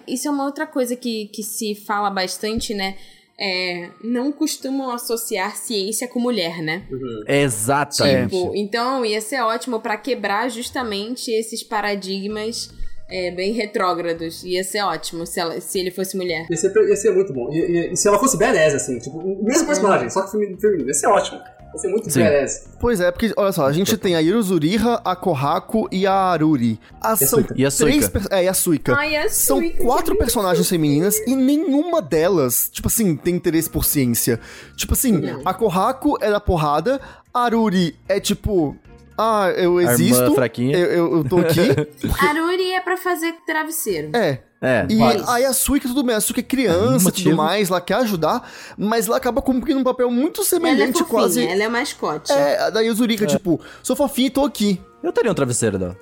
[0.08, 2.96] isso é uma outra coisa que, que se fala bastante, né?
[3.42, 6.84] É, não costumam associar ciência com mulher, né?
[7.28, 8.36] Exatamente.
[8.36, 12.70] Tipo, então ia ser ótimo pra quebrar justamente esses paradigmas
[13.10, 14.44] é, bem retrógrados.
[14.44, 16.46] Ia ser ótimo se, ela, se ele fosse mulher.
[16.50, 17.50] Ia ser, ia ser muito bom.
[17.52, 20.60] E, e- e se ela fosse badass, assim, tipo, o mesmo personagem, só que femi-
[20.60, 21.40] feminino, ia ser ótimo.
[21.74, 22.24] Ia ser muito Sim.
[22.24, 22.70] badass.
[22.80, 26.80] Pois é, porque, olha só, a gente tem a Yuruzuriha, a Kohaku e a Aruri.
[27.00, 27.54] As, E são Suika.
[27.58, 28.20] E a três Suika.
[28.20, 28.96] per- É, e a Suika.
[28.98, 33.70] Ai, a São Suika, quatro que personagens femininas e nenhuma delas, tipo assim, tem interesse
[33.70, 34.40] por ciência.
[34.76, 37.00] Tipo assim, a Kohaku é da porrada,
[37.34, 38.76] a Aruri é tipo...
[39.22, 40.78] Ah, eu A irmã existo, fraquinha.
[40.78, 41.60] eu, eu, eu tô aqui.
[42.26, 44.12] Aruri é pra fazer travesseiro.
[44.16, 44.86] é, É.
[44.90, 47.80] e Mas- aí a Suika, tudo bem, a Suika é criança e tudo mais, ela
[47.80, 51.48] quer ajudar, mas ela acaba cumprindo um papel muito Ela é semelhante, fofinha, quase...
[51.48, 52.32] ela é mascote.
[52.32, 54.82] É, a da Yuzurika, tipo, sou fofinha e tô aqui.
[55.02, 55.98] Eu teria um travesseiro dela.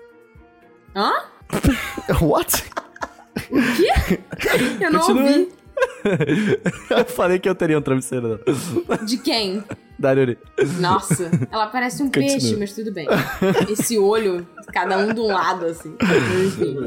[0.95, 1.11] Hã?
[2.21, 2.63] What?
[4.81, 5.23] Eu não Continua.
[5.23, 5.49] ouvi.
[6.89, 8.97] eu falei que eu teria um travesseiro dela.
[9.05, 9.63] De quem?
[9.99, 10.37] Da Yuri.
[10.79, 12.27] Nossa, ela parece um Continua.
[12.31, 13.07] peixe, mas tudo bem.
[13.69, 15.95] Esse olho, cada um de um lado, assim.
[16.45, 16.77] Enfim.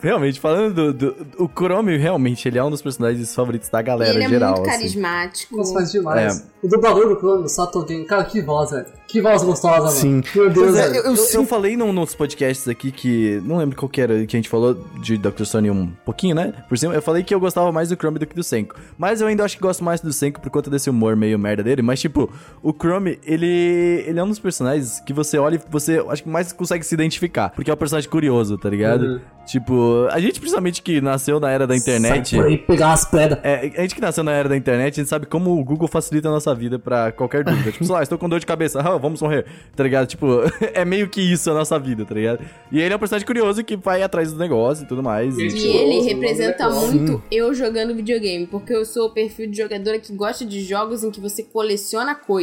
[0.00, 4.14] Realmente, falando do, do- O Chrome, realmente, ele é um dos personagens favoritos da galera
[4.14, 4.54] ele é geral.
[4.54, 4.78] muito assim.
[4.78, 5.56] carismático.
[5.56, 6.38] Nossa, faz demais.
[6.40, 6.54] É.
[6.66, 8.86] O dublador do Chrome, o Satogen, cara, que voz, velho.
[9.06, 10.10] Que voz gostosa, Sim.
[10.14, 10.24] mano.
[10.34, 13.40] Meu Deus, é, eu, eu, sinto- falei num, nos podcasts aqui que.
[13.44, 15.44] Não lembro qual que era que a gente falou de Dr.
[15.44, 16.52] Stone um pouquinho, né?
[16.68, 18.74] Por cima, eu falei que eu gostava mais do Chrome do que do Senko.
[18.98, 21.62] Mas eu ainda acho que gosto mais do Senko por conta desse humor meio merda
[21.62, 21.82] dele.
[21.82, 22.32] Mas, tipo,
[22.62, 24.04] o Chrome, ele.
[24.06, 26.94] Ele é um dos personagens que você olha e você acho que mais consegue se
[26.94, 27.50] identificar.
[27.50, 29.02] Porque é um personagem curioso, tá ligado?
[29.04, 29.20] Uhum.
[29.46, 32.30] Tipo, a gente principalmente que nasceu na era da internet.
[32.30, 33.38] Sai por aí pegar umas pedras.
[33.42, 35.86] É, a gente que nasceu na era da internet, a gente sabe como o Google
[35.86, 37.70] facilita a nossa vida pra qualquer dúvida.
[37.70, 39.44] tipo, sei lá, estou com dor de cabeça, ah, vamos morrer,
[39.76, 40.06] tá ligado?
[40.06, 40.26] Tipo,
[40.72, 42.40] é meio que isso a nossa vida, tá ligado?
[42.72, 45.36] E ele é um personagem curioso que vai atrás do negócio e tudo mais.
[45.36, 49.50] E E, Gente, ele representa é muito eu jogando videogame, porque eu sou o perfil
[49.50, 52.33] de jogadora que gosta de jogos em que você coleciona coisas.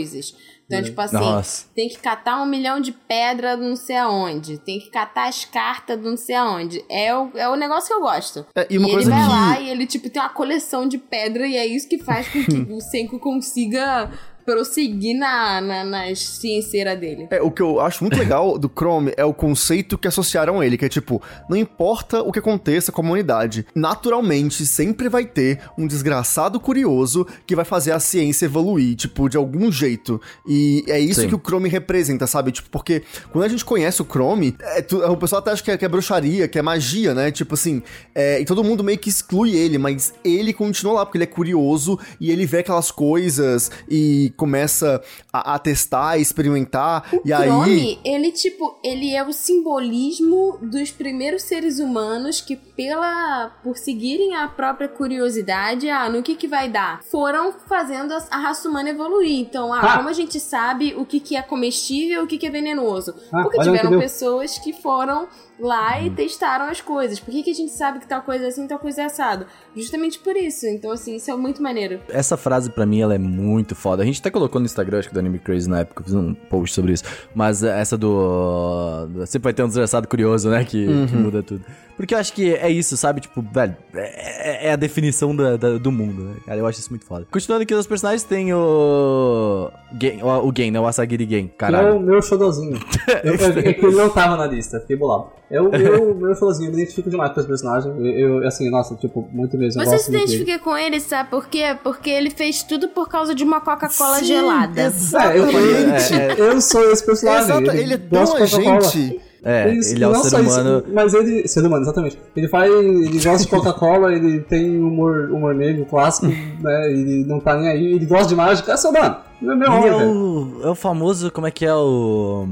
[0.66, 1.66] Então, tipo assim, Nossa.
[1.76, 4.58] tem que catar um milhão de pedra não sei aonde.
[4.58, 6.82] Tem que catar as cartas do não sei aonde.
[6.88, 8.46] É o, é o negócio que eu gosto.
[8.56, 11.46] É, e E, ele vai que- lá e ele, tipo, tem uma coleção de pedra
[11.46, 14.10] e é isso que faz com que o Senko consiga
[14.52, 17.28] prosseguir na, na, na cienceira dele.
[17.32, 20.66] É, o que eu acho muito legal do Chrome é o conceito que associaram a
[20.66, 25.26] ele, que é tipo, não importa o que aconteça com a humanidade, naturalmente sempre vai
[25.26, 30.20] ter um desgraçado curioso que vai fazer a ciência evoluir, tipo, de algum jeito.
[30.48, 31.28] E é isso Sim.
[31.30, 32.52] que o Chrome representa, sabe?
[32.52, 35.72] Tipo, porque quando a gente conhece o Chrome, é, tu- o pessoal até acha que
[35.72, 37.32] é, que é bruxaria, que é magia, né?
[37.32, 37.82] Tipo assim,
[38.14, 41.28] é, e todo mundo meio que exclui ele, mas ele continua lá, porque ele é
[41.28, 47.48] curioso e ele vê aquelas coisas e começa a, a testar, a experimentar, e aí...
[47.48, 54.36] Chrome, ele, tipo, ele é o simbolismo dos primeiros seres humanos que, pela por seguirem
[54.36, 57.02] a própria curiosidade, ah, no que que vai dar?
[57.04, 59.40] Foram fazendo a, raça humana evoluir.
[59.40, 59.98] Então, ah, Ah.
[59.98, 63.14] como a gente sabe o que que é comestível e o que que é venenoso?
[63.32, 64.00] Ah, Porque que tiveram deu.
[64.00, 65.28] pessoas que foram
[65.60, 67.20] lá e testaram as coisas.
[67.20, 69.46] Por que que a gente sabe que tal coisa é assim, tal coisa é assado?
[69.76, 70.66] Justamente por isso.
[70.66, 72.00] Então, assim, isso é muito maneiro.
[72.10, 74.02] Essa frase pra mim ela é muito foda.
[74.02, 76.14] A gente até colocou no Instagram, acho que do Anime Crazy na época, eu fiz
[76.16, 77.04] um post sobre isso.
[77.36, 79.08] Mas essa do.
[79.28, 80.66] Sempre vai ter um desgraçado curioso, né?
[80.66, 81.64] Que, que muda tudo.
[81.96, 83.22] Porque eu acho que é isso, sabe?
[83.22, 86.36] Tipo, velho, é, é a definição da- da- do mundo, né?
[86.46, 87.28] Cara, eu acho isso muito foda.
[87.32, 89.70] Continuando aqui, os personagens tem o.
[90.00, 90.80] Gen, o, o Gen, né?
[90.80, 91.48] O Asagiri Gen.
[91.48, 91.98] Que é Caralho.
[91.98, 92.80] o meu xodózinho.
[93.24, 95.28] Eu, é que ele não tava na lista, fiquei bolado.
[95.50, 95.70] É o
[96.16, 97.92] meu, xodózinho, eu me identifico demais com esse personagem.
[97.98, 99.82] Eu, eu, assim, nossa, tipo, muito mesmo.
[99.82, 101.76] eu Você se identifica com ele, sabe por quê?
[101.84, 104.82] Porque ele fez tudo por causa de uma Coca-Cola gelada.
[104.82, 106.40] É, eu, Exatamente.
[106.40, 107.44] eu, eu sou esse personagem.
[107.44, 109.20] Exato, ele é tão agente.
[109.44, 110.84] É, Isso, ele é o não ser só isso, humano.
[110.94, 111.48] mas ele.
[111.48, 112.18] Ser humano, exatamente.
[112.36, 112.72] Ele faz.
[112.72, 116.28] Ele gosta de Coca-Cola, ele tem humor, humor negro clássico,
[116.62, 116.92] né?
[116.92, 118.72] Ele não tá nem aí, ele gosta de mágica.
[118.74, 119.16] É ser humano.
[119.42, 122.48] Não é meu Ele homem, é o, é o famoso, como é que é o.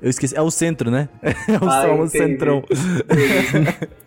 [0.00, 1.08] Eu esqueci, é o centro, né?
[1.22, 1.68] É o
[2.02, 2.62] Ah, centrão.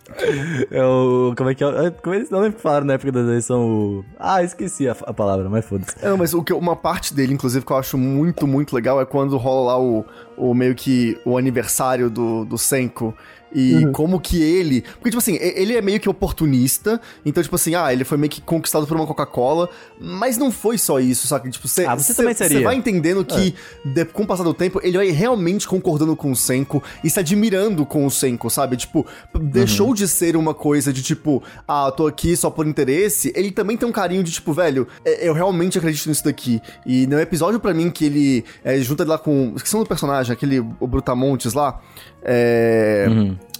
[0.70, 1.34] é o.
[1.36, 1.86] Como é que é?
[1.86, 4.04] é como eles não lembro que falaram na época da eleição o.
[4.18, 5.94] Ah, esqueci a, a palavra, mas foda-se.
[6.02, 9.00] É, Não, mas o que, uma parte dele, inclusive, que eu acho muito, muito legal
[9.00, 10.04] é quando rola lá o,
[10.36, 13.14] o meio que o aniversário do, do Senko.
[13.52, 14.82] E como que ele.
[14.82, 17.00] Porque, tipo assim, ele é meio que oportunista.
[17.26, 19.68] Então, tipo assim, ah, ele foi meio que conquistado por uma Coca-Cola.
[20.00, 21.50] Mas não foi só isso, sabe?
[21.50, 22.58] Tipo, você Ah, você também seria.
[22.58, 26.30] Você vai entendendo que, de- com o passar do tempo, ele vai realmente concordando com
[26.30, 28.76] o Senko e se admirando com o Senko, sabe?
[28.76, 29.06] Tipo,
[29.40, 33.32] deixou de ser uma coisa de tipo, ah, tô aqui só por interesse.
[33.34, 36.60] Ele também tem um carinho de tipo, velho, é- eu realmente acredito nisso daqui.
[36.86, 39.52] E no episódio, pra mim, que ele é, junta ele lá com.
[39.56, 41.80] Esqueci o personagem, aquele o Brutamontes lá.
[42.22, 43.06] É.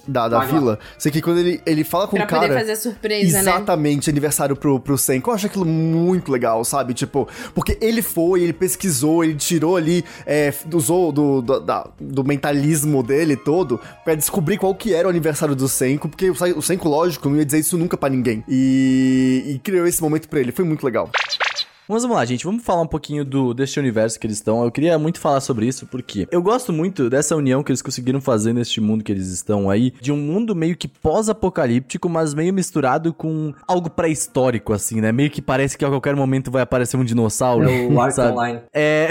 [0.07, 0.79] Da, da vila.
[0.97, 2.41] Sei que quando ele, ele fala com Pra o cara.
[2.43, 3.39] poder fazer a surpresa, né?
[3.51, 5.29] Exatamente, aniversário pro, pro Senko.
[5.29, 6.93] Eu acho aquilo muito legal, sabe?
[6.93, 12.23] Tipo, porque ele foi, ele pesquisou, ele tirou ali, é, usou do, do, da- do
[12.23, 16.61] mentalismo dele todo pra descobrir qual que era o aniversário do Senko, porque o, o
[16.61, 18.43] Senko, lógico, não ia dizer isso nunca pra ninguém.
[18.49, 21.09] E, e criou esse momento pra ele, foi muito legal.
[21.91, 24.63] Mas vamos lá, gente, vamos falar um pouquinho do, deste universo que eles estão.
[24.63, 28.21] Eu queria muito falar sobre isso, porque eu gosto muito dessa união que eles conseguiram
[28.21, 32.53] fazer neste mundo que eles estão aí, de um mundo meio que pós-apocalíptico, mas meio
[32.53, 35.11] misturado com algo pré-histórico, assim, né?
[35.11, 37.69] Meio que parece que a qualquer momento vai aparecer um dinossauro.
[37.69, 38.17] É o Ark?
[38.21, 38.61] Online.
[38.73, 39.09] É.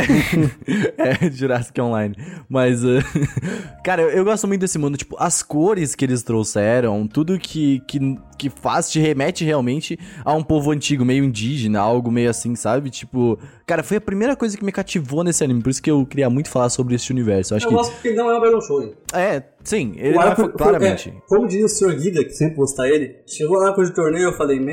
[0.97, 2.15] é, Jurassic Online.
[2.49, 3.03] Mas, uh,
[3.85, 4.97] cara, eu, eu gosto muito desse mundo.
[4.97, 10.33] Tipo, as cores que eles trouxeram, tudo que, que, que faz, te remete realmente a
[10.33, 12.70] um povo antigo, meio indígena, algo meio assim, sabe?
[12.91, 15.63] Tipo, cara, foi a primeira coisa que me cativou nesse anime.
[15.63, 17.55] Por isso que eu queria muito falar sobre esse universo.
[17.55, 17.75] Eu acho Eu que.
[17.75, 18.95] gosto porque ele não é um Battle Show.
[19.15, 21.09] É, sim, ele O não é, arco- claramente.
[21.09, 21.99] é, como diria o Sr.
[21.99, 24.71] Giga, que sempre gostar ele, chegou lá depois do torneio eu falei, man,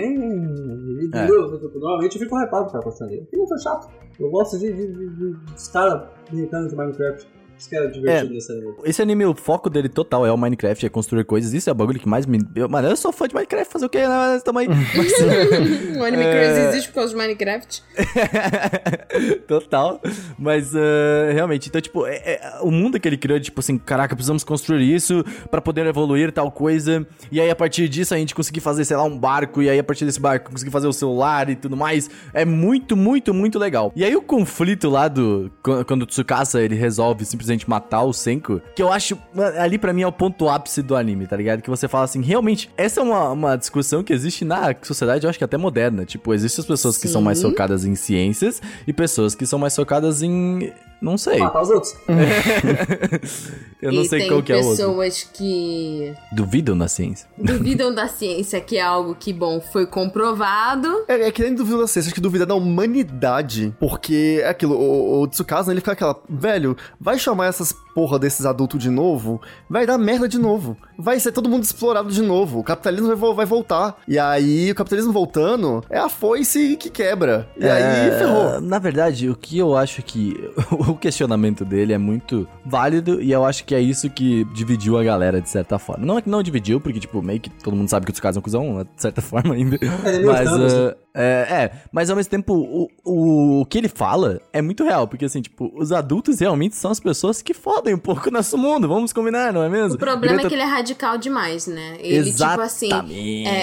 [1.14, 1.28] É.
[1.28, 3.22] Normalmente eu fico hypado com a questão dele.
[3.24, 3.90] Aquilo não foi chato.
[4.20, 7.28] Eu gosto de, de, de, de caras brincando de Minecraft.
[7.58, 8.74] Isso que é divertido nesse anime.
[8.84, 11.54] Esse anime, o foco dele total é o Minecraft, é construir coisas.
[11.54, 12.39] Isso é o bagulho que mais me.
[12.56, 14.00] Eu, mano, eu sou fã de Minecraft, fazer o quê?
[14.08, 14.41] Né?
[14.54, 14.72] Mas,
[15.98, 16.32] o Anime É.
[16.32, 17.84] Crazy existe por causa de Minecraft.
[19.48, 20.00] Total.
[20.38, 24.15] Mas, ah, realmente, então, tipo, é- é- o mundo que ele criou, tipo assim, caraca,
[24.15, 27.08] precisamos construir isso pra poder evoluir tal coisa.
[27.32, 29.62] E aí, a partir disso, a gente conseguir fazer, sei lá, um barco.
[29.63, 32.08] E aí, a partir desse barco, conseguir fazer o celular e tudo mais.
[32.34, 33.91] É muito, muito, muito legal.
[33.96, 35.52] E aí, o conflito lá do.
[35.63, 39.18] Quando, quando o Tsukasa ele resolve simplesmente matar o Senko, que eu acho.
[39.60, 41.62] Ali pra mim é o ponto ápice do anime, tá ligado?
[41.62, 45.30] Que você fala assim, realmente, essa é uma, uma discussão que existe na sociedade, eu
[45.30, 46.06] acho que até moderna.
[46.06, 47.50] Tipo, existem as pessoas que são mais Sim.
[47.50, 51.40] focadas em ciências e pessoas que são mais focadas em Não sei.
[51.40, 51.96] Matar os outros.
[53.82, 54.72] Eu não e sei tem qual que é o outro.
[54.72, 57.28] pessoas que Duvidam da ciência.
[57.38, 61.06] duvidam da ciência, que é algo que, bom, foi comprovado.
[61.08, 63.76] É, é que nem duvida da ciência, acho que duvida da humanidade.
[63.80, 68.46] Porque é aquilo, o, o Tsukasa, ele fica aquela, velho, vai chamar essas porra desses
[68.46, 70.76] adultos de novo, vai dar merda de novo.
[70.98, 72.60] Vai ser todo mundo explorado de novo.
[72.60, 73.98] O capitalismo vai, vai voltar.
[74.08, 77.48] E aí, o capitalismo voltando é a foice que quebra.
[77.58, 78.62] E aí, É, ferrou.
[78.62, 80.36] Na verdade, o que eu acho que
[80.91, 85.04] o questionamento dele é muito válido e eu acho que é isso que dividiu a
[85.04, 86.06] galera de certa forma.
[86.06, 88.38] Não é que não dividiu, porque, tipo, meio que todo mundo sabe que o Tsukasa
[88.38, 89.78] é um cuzão, de certa forma ainda.
[89.78, 94.39] é mas, uh, é, é, mas ao mesmo tempo, o, o, o que ele fala
[94.53, 97.97] é muito real, porque assim, tipo, os adultos realmente são as pessoas que fodem um
[97.99, 99.95] pouco o nosso mundo, vamos combinar, não é mesmo?
[99.95, 101.97] O problema Greta- é que ele é radical demais, né?
[101.99, 102.97] Ele, tipo assim, é,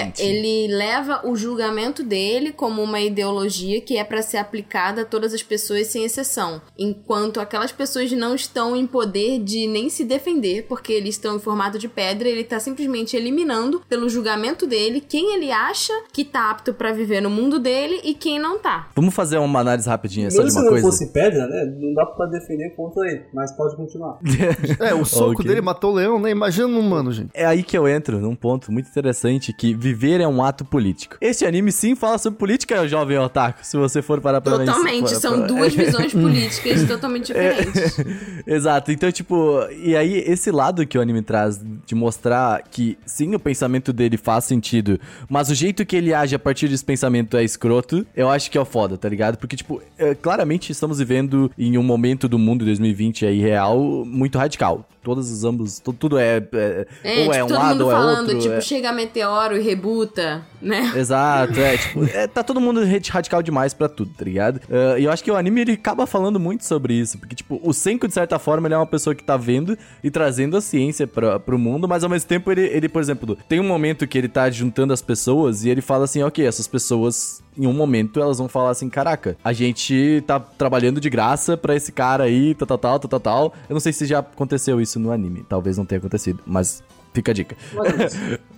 [0.07, 0.21] Exatamente.
[0.21, 5.33] ele leva o julgamento dele como uma ideologia que é pra ser aplicada a todas
[5.33, 6.61] as pessoas sem exceção.
[6.77, 11.39] Enquanto aquelas pessoas não estão em poder de nem se defender, porque eles estão em
[11.39, 16.49] formato de pedra, ele tá simplesmente eliminando, pelo julgamento dele, quem ele acha que tá
[16.49, 18.87] apto pra viver no mundo dele e quem não tá.
[18.95, 20.87] Vamos fazer uma análise rapidinha só Mesmo de se uma não coisa?
[20.87, 21.65] fosse pedra, né?
[21.79, 24.17] Não dá pra defender contra ele, mas pode continuar.
[24.79, 25.45] É, o soco Ok.
[25.45, 26.29] dele matou o leão, né?
[26.31, 27.29] Imagina um humano, gente.
[27.33, 31.17] É aí que eu entro num ponto muito interessante que viver é um ato político.
[31.21, 35.15] Esse anime sim fala sobre política, jovem otaku, se você for parar pra Totalmente, para-
[35.19, 37.97] são para- duas visões políticas totalmente diferentes.
[38.45, 43.33] Exato, então, tipo, e aí esse lado que o anime traz de mostrar que sim,
[43.35, 47.24] o pensamento dele faz sentido, mas o jeito que ele age a partir desse pensamento
[47.33, 49.37] é escroto, eu acho que é o foda, tá ligado?
[49.37, 54.37] Porque, tipo, é, claramente estamos vivendo em um momento do mundo 2020 aí real muito
[54.37, 54.87] radical.
[55.05, 57.95] Todos os ambos, tu- tudo é, é- É, ou tipo, é um lado ou é
[57.95, 58.39] falando, outro.
[58.39, 60.91] tipo, é- chega meteoro e rebuta, né?
[60.97, 64.59] Exato, é, tipo, é, tá todo mundo radi- radical demais pra tudo, tá ligado?
[64.67, 67.59] Ah, E eu acho que o anime ele acaba falando muito sobre isso, porque, tipo,
[67.63, 70.61] o Senko, de certa forma, ele é uma pessoa que tá vendo e trazendo a
[70.61, 74.07] ciência pra, pro mundo, mas ao mesmo tempo ele, ele, por exemplo, tem um momento
[74.07, 77.73] que ele tá juntando as pessoas e ele fala assim, ok, essas pessoas, em um
[77.73, 82.25] momento, elas vão falar assim, caraca, a gente tá trabalhando de graça pra esse cara
[82.25, 83.53] aí, tal, tal, tal, tal, tal.
[83.69, 86.83] Eu não sei se já aconteceu isso no anime, talvez não tenha acontecido, mas
[87.13, 87.55] fica a dica.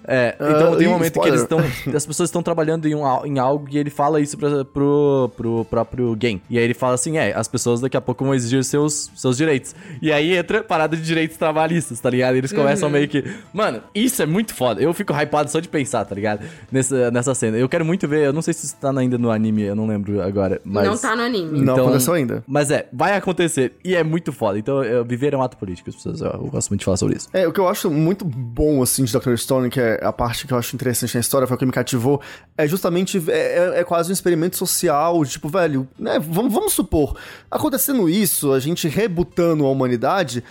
[0.07, 1.67] É, então Ah, tem um momento que eles spoiler.
[1.67, 1.91] estão.
[1.93, 5.65] As pessoas estão trabalhando em, um, em algo e ele fala isso pra, pro, pro
[5.65, 6.41] próprio game.
[6.49, 9.35] E aí ele fala assim: é, as pessoas daqui a pouco vão exigir seus, seus
[9.37, 9.75] direitos.
[10.01, 12.35] E aí entra parada de direitos trabalhistas, tá ligado?
[12.35, 13.23] E eles começam meio que.
[13.53, 14.81] Mano, isso é muito foda.
[14.81, 16.45] Eu fico hypado só de pensar, tá ligado?
[16.71, 17.57] Nessa, nessa cena.
[17.57, 19.87] Eu quero muito ver, eu não sei se isso tá ainda no anime, eu não
[19.87, 20.61] lembro agora.
[20.63, 20.85] Mas...
[20.87, 21.61] Não tá no anime.
[21.61, 22.43] Não aconteceu ainda.
[22.47, 23.73] Mas é, vai acontecer.
[23.83, 24.57] E é muito foda.
[24.57, 26.21] Então, eu, viver é um ato político, as pessoas.
[26.21, 27.27] Eu, eu gosto muito de falar sobre isso.
[27.33, 29.35] É, o que eu acho muito bom, assim, de Dr.
[29.35, 31.71] Stone, que é a parte que eu acho interessante na história, foi o que me
[31.71, 32.21] cativou,
[32.57, 33.31] é justamente, é,
[33.75, 37.15] é- é quase um experimento social, tipo, velho, né, vamos, vamos supor,
[37.49, 40.43] acontecendo isso, a gente rebutando a humanidade,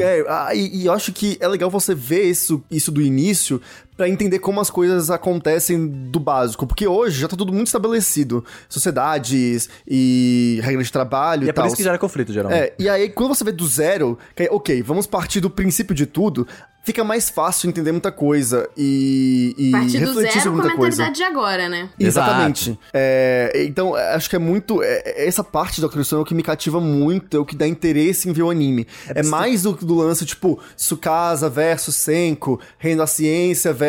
[0.00, 3.60] é, ah, e, e eu acho que é legal você ver isso, isso do início,
[3.98, 8.42] pra entender como as coisas acontecem do básico, porque hoje já tá tudo muito estabelecido,
[8.68, 11.66] sociedades e regras de trabalho E e, é por tal.
[11.66, 12.58] isso que gera conflito, geralmente.
[12.62, 15.94] É, e aí quando você vê do zero, que é, ok, vamos partir do princípio
[15.94, 16.46] de tudo,
[16.84, 20.62] fica mais fácil entender muita coisa e, e Partir do refletir zero sobre com a
[20.68, 20.96] muita coisa.
[21.02, 21.90] mentalidade de agora, né?
[22.00, 22.78] Exatamente.
[22.94, 24.82] É, então, acho que é muito.
[24.82, 27.54] é- é- essa parte da Cristão é o que me cativa muito, é o que
[27.54, 28.86] dá interesse em ver o anime.
[29.14, 33.87] É, mais do, do lance, tipo, Tsukasa versus Senko, Reino da Ciência versus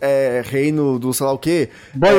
[0.00, 1.68] é, Reino do sei lá o quê.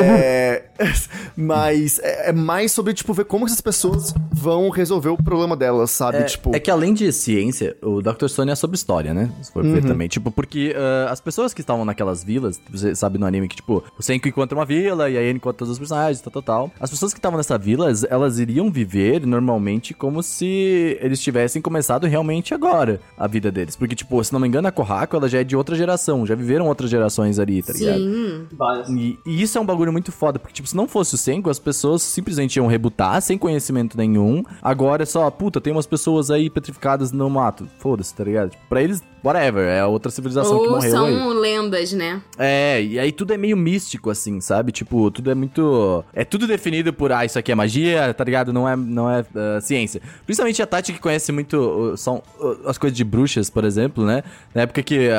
[0.04, 0.62] É,
[1.36, 5.90] mas é, é mais sobre, tipo, ver como essas pessoas vão resolver o problema delas,
[5.90, 6.18] sabe?
[6.18, 6.54] É, tipo.
[6.54, 8.26] é que além de ciência, o Dr.
[8.28, 9.30] Stone é sobre história, né?
[9.42, 9.72] Se for Uhum.
[9.72, 10.08] ver também.
[10.08, 13.82] Tipo, porque ah, as pessoas que estavam naquelas vilas, você sabe no anime que, tipo,
[13.98, 16.70] o Senko encontra uma vila e aí ele encontra todos os personagens, tal, tal, tal.
[16.80, 22.06] As pessoas que estavam nessa vila, elas- iriam viver normalmente como se eles tivessem começado
[22.06, 23.76] realmente agora a vida deles.
[23.76, 26.34] Porque, tipo, se não me engano, a Kohaku, ela já é de outra geração, já
[26.34, 27.98] viveram outras gerações ali, tá ligado?
[27.98, 28.46] Sim.
[28.96, 31.50] E, e isso é um bagulho muito foda, porque, tipo, se não fosse o Senko,
[31.50, 34.42] as pessoas simplesmente iam rebutar, sem conhecimento nenhum.
[34.62, 37.66] Agora é só, puta, tem umas pessoas aí petrificadas no mato.
[37.78, 38.50] Foda-se, tá ligado?
[38.50, 41.34] Tipo, pra eles, whatever, é outra civilização que Ou morreu são aí.
[41.34, 42.22] lendas, né?
[42.38, 44.70] É, e aí tudo é meio místico, assim, sabe?
[44.70, 46.04] Tipo, tudo é muito.
[46.14, 48.52] É tudo definido por, ah, isso aqui é magia, tá ligado?
[48.52, 50.00] Não é, não é ah, ciência.
[50.24, 51.56] Principalmente a Tati, que conhece muito.
[51.56, 54.22] uh, são uh, as coisas de bruxas, por exemplo, né?
[54.54, 55.10] Na época que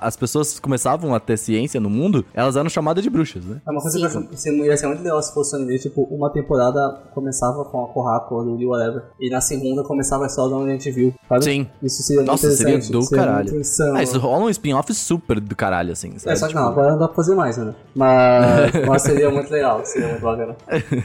[0.00, 3.60] as pessoas começavam a ter ciência no mundo, elas eram chamadas de bruxas, né?
[3.66, 4.56] É uma coisa Sim.
[4.56, 7.02] que eu acho- você ia ser muito legal se fosse um anime, tipo, uma temporada
[7.14, 10.70] começava com a Kohaku, ou Luli, whatever, e na segunda começava a história da onde
[10.70, 11.44] a gente viu, sabe?
[11.44, 11.66] Sim.
[11.82, 12.92] Isso seria muito Nossa, seria interessante.
[12.92, 13.44] do caralho.
[13.50, 13.96] muito insano.
[13.96, 16.12] Ah, isso rola um spin-off super do caralho, assim.
[16.14, 16.36] É, sabe?
[16.38, 17.74] só que Tipo, não, agora não dá pra fazer mais, né?
[17.94, 20.56] Mas, mas seria muito legal, seria muito bacana.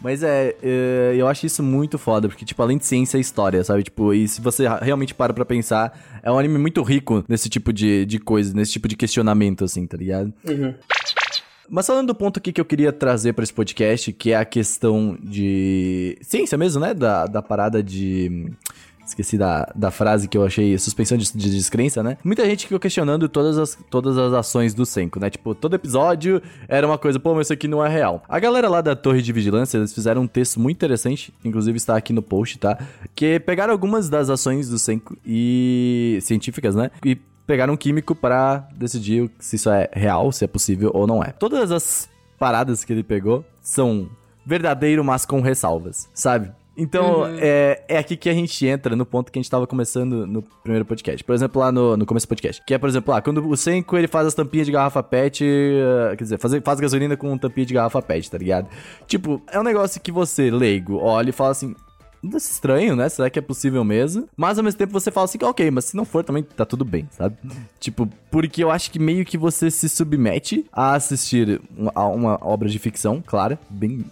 [0.00, 3.62] Mas é, é, eu acho isso muito foda, porque, tipo, além de ciência, é história,
[3.64, 3.82] sabe?
[3.82, 7.72] Tipo, e se você realmente para pra pensar, é um anime muito rico nesse tipo
[7.72, 10.32] de, de coisa, nesse tipo de questionamento, assim, tá ligado?
[11.68, 14.44] Mas falando do ponto aqui que eu queria trazer pra esse podcast, que é a
[14.44, 16.94] questão de ciência mesmo, né?
[16.94, 18.50] Da, da parada de.
[19.06, 22.18] Esqueci da, da frase que eu achei, suspensão de, de descrença, né?
[22.22, 25.30] Muita gente ficou questionando todas as, todas as ações do Senko, né?
[25.30, 28.22] Tipo, todo episódio era uma coisa, pô, mas isso aqui não é real.
[28.28, 31.96] A galera lá da Torre de Vigilância, eles fizeram um texto muito interessante, inclusive está
[31.96, 32.78] aqui no post, tá?
[33.14, 36.90] Que pegaram algumas das ações do Senko e científicas, né?
[37.02, 37.16] E
[37.48, 41.32] pegaram um químico para decidir se isso é real, se é possível ou não é.
[41.32, 42.06] Todas as
[42.38, 44.06] paradas que ele pegou são
[44.44, 46.52] verdadeiro, mas com ressalvas, sabe?
[46.76, 50.26] Então, é, é aqui que a gente entra no ponto que a gente tava começando
[50.26, 51.24] no primeiro podcast.
[51.24, 52.62] Por exemplo, lá no, no começo do podcast.
[52.64, 55.42] Que é, por exemplo, lá, quando o Senko ele faz as tampinhas de garrafa PET,
[55.44, 58.68] eh, quer dizer, faz, faz gasolina com tampinha de garrafa PET, tá ligado?
[59.08, 61.87] Tipo, é um negócio que você, leigo, olha e fala assim, "Isso é
[62.22, 63.08] estranho, né?
[63.08, 64.28] Será que é possível mesmo?
[64.36, 66.84] Mas ao mesmo tempo você fala assim, ok, mas se não for também tá tudo
[66.84, 67.36] bem, sabe?
[67.78, 71.60] Tipo, porque eu acho que meio que você se submete a assistir
[71.94, 74.04] a uma obra de ficção, clara, bem,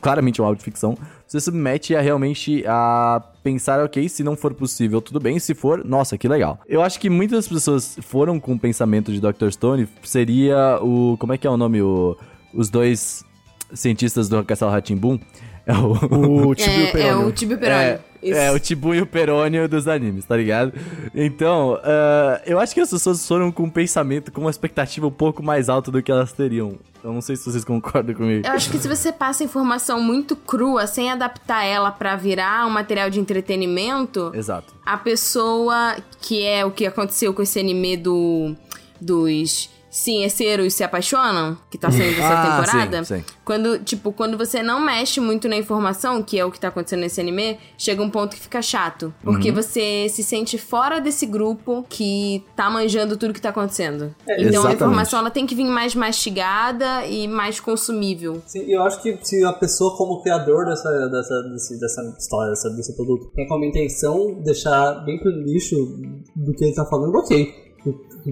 [0.00, 0.96] claramente uma obra de ficção.
[1.26, 5.38] Você submete a realmente a pensar, ok, se não for possível, tudo bem.
[5.38, 6.60] Se for, nossa, que legal.
[6.68, 9.50] Eu acho que muitas pessoas foram com o pensamento de Dr.
[9.50, 11.16] Stone, seria o.
[11.18, 11.82] Como é que é o nome?
[11.82, 12.16] O,
[12.52, 13.24] os dois
[13.72, 15.18] cientistas do Castelo Ratimbun.
[15.66, 16.48] É o.
[16.48, 17.26] O Tibio É, é Perônio.
[17.28, 17.82] o Tibio Peroni.
[17.82, 20.72] É, é, o Tibu e o Perônio dos animes, tá ligado?
[21.14, 25.10] Então, ah, eu acho que as pessoas foram com um pensamento, com uma expectativa um
[25.10, 26.78] pouco mais alta do que elas teriam.
[27.02, 28.46] Eu não sei se vocês concordam comigo.
[28.46, 32.70] Eu acho que se você passa informação muito crua, sem adaptar ela pra virar um
[32.70, 34.72] material de entretenimento, Exato.
[34.86, 38.56] a pessoa, que é o que aconteceu com esse anime do
[38.98, 43.24] dos ciênceiros se apaixonam, que tá saindo essa Ah, temporada, sim, sim.
[43.44, 47.00] quando, tipo, quando você não mexe muito na informação, que é o que tá acontecendo
[47.00, 49.54] nesse anime, chega um ponto que fica chato, porque Uhum.
[49.54, 54.12] você se sente fora desse grupo que tá manjando tudo que tá acontecendo.
[54.26, 54.74] então a Exatamente.
[54.74, 58.42] informação ela tem que vir mais mastigada e mais consumível.
[58.46, 62.68] Sim, eu acho que se a pessoa, como criador dessa, dessa, desse- dessa história, dessa,
[62.70, 65.76] desse produto, tem como intenção deixar bem pro nicho
[66.34, 67.63] do que ele tá falando, ok.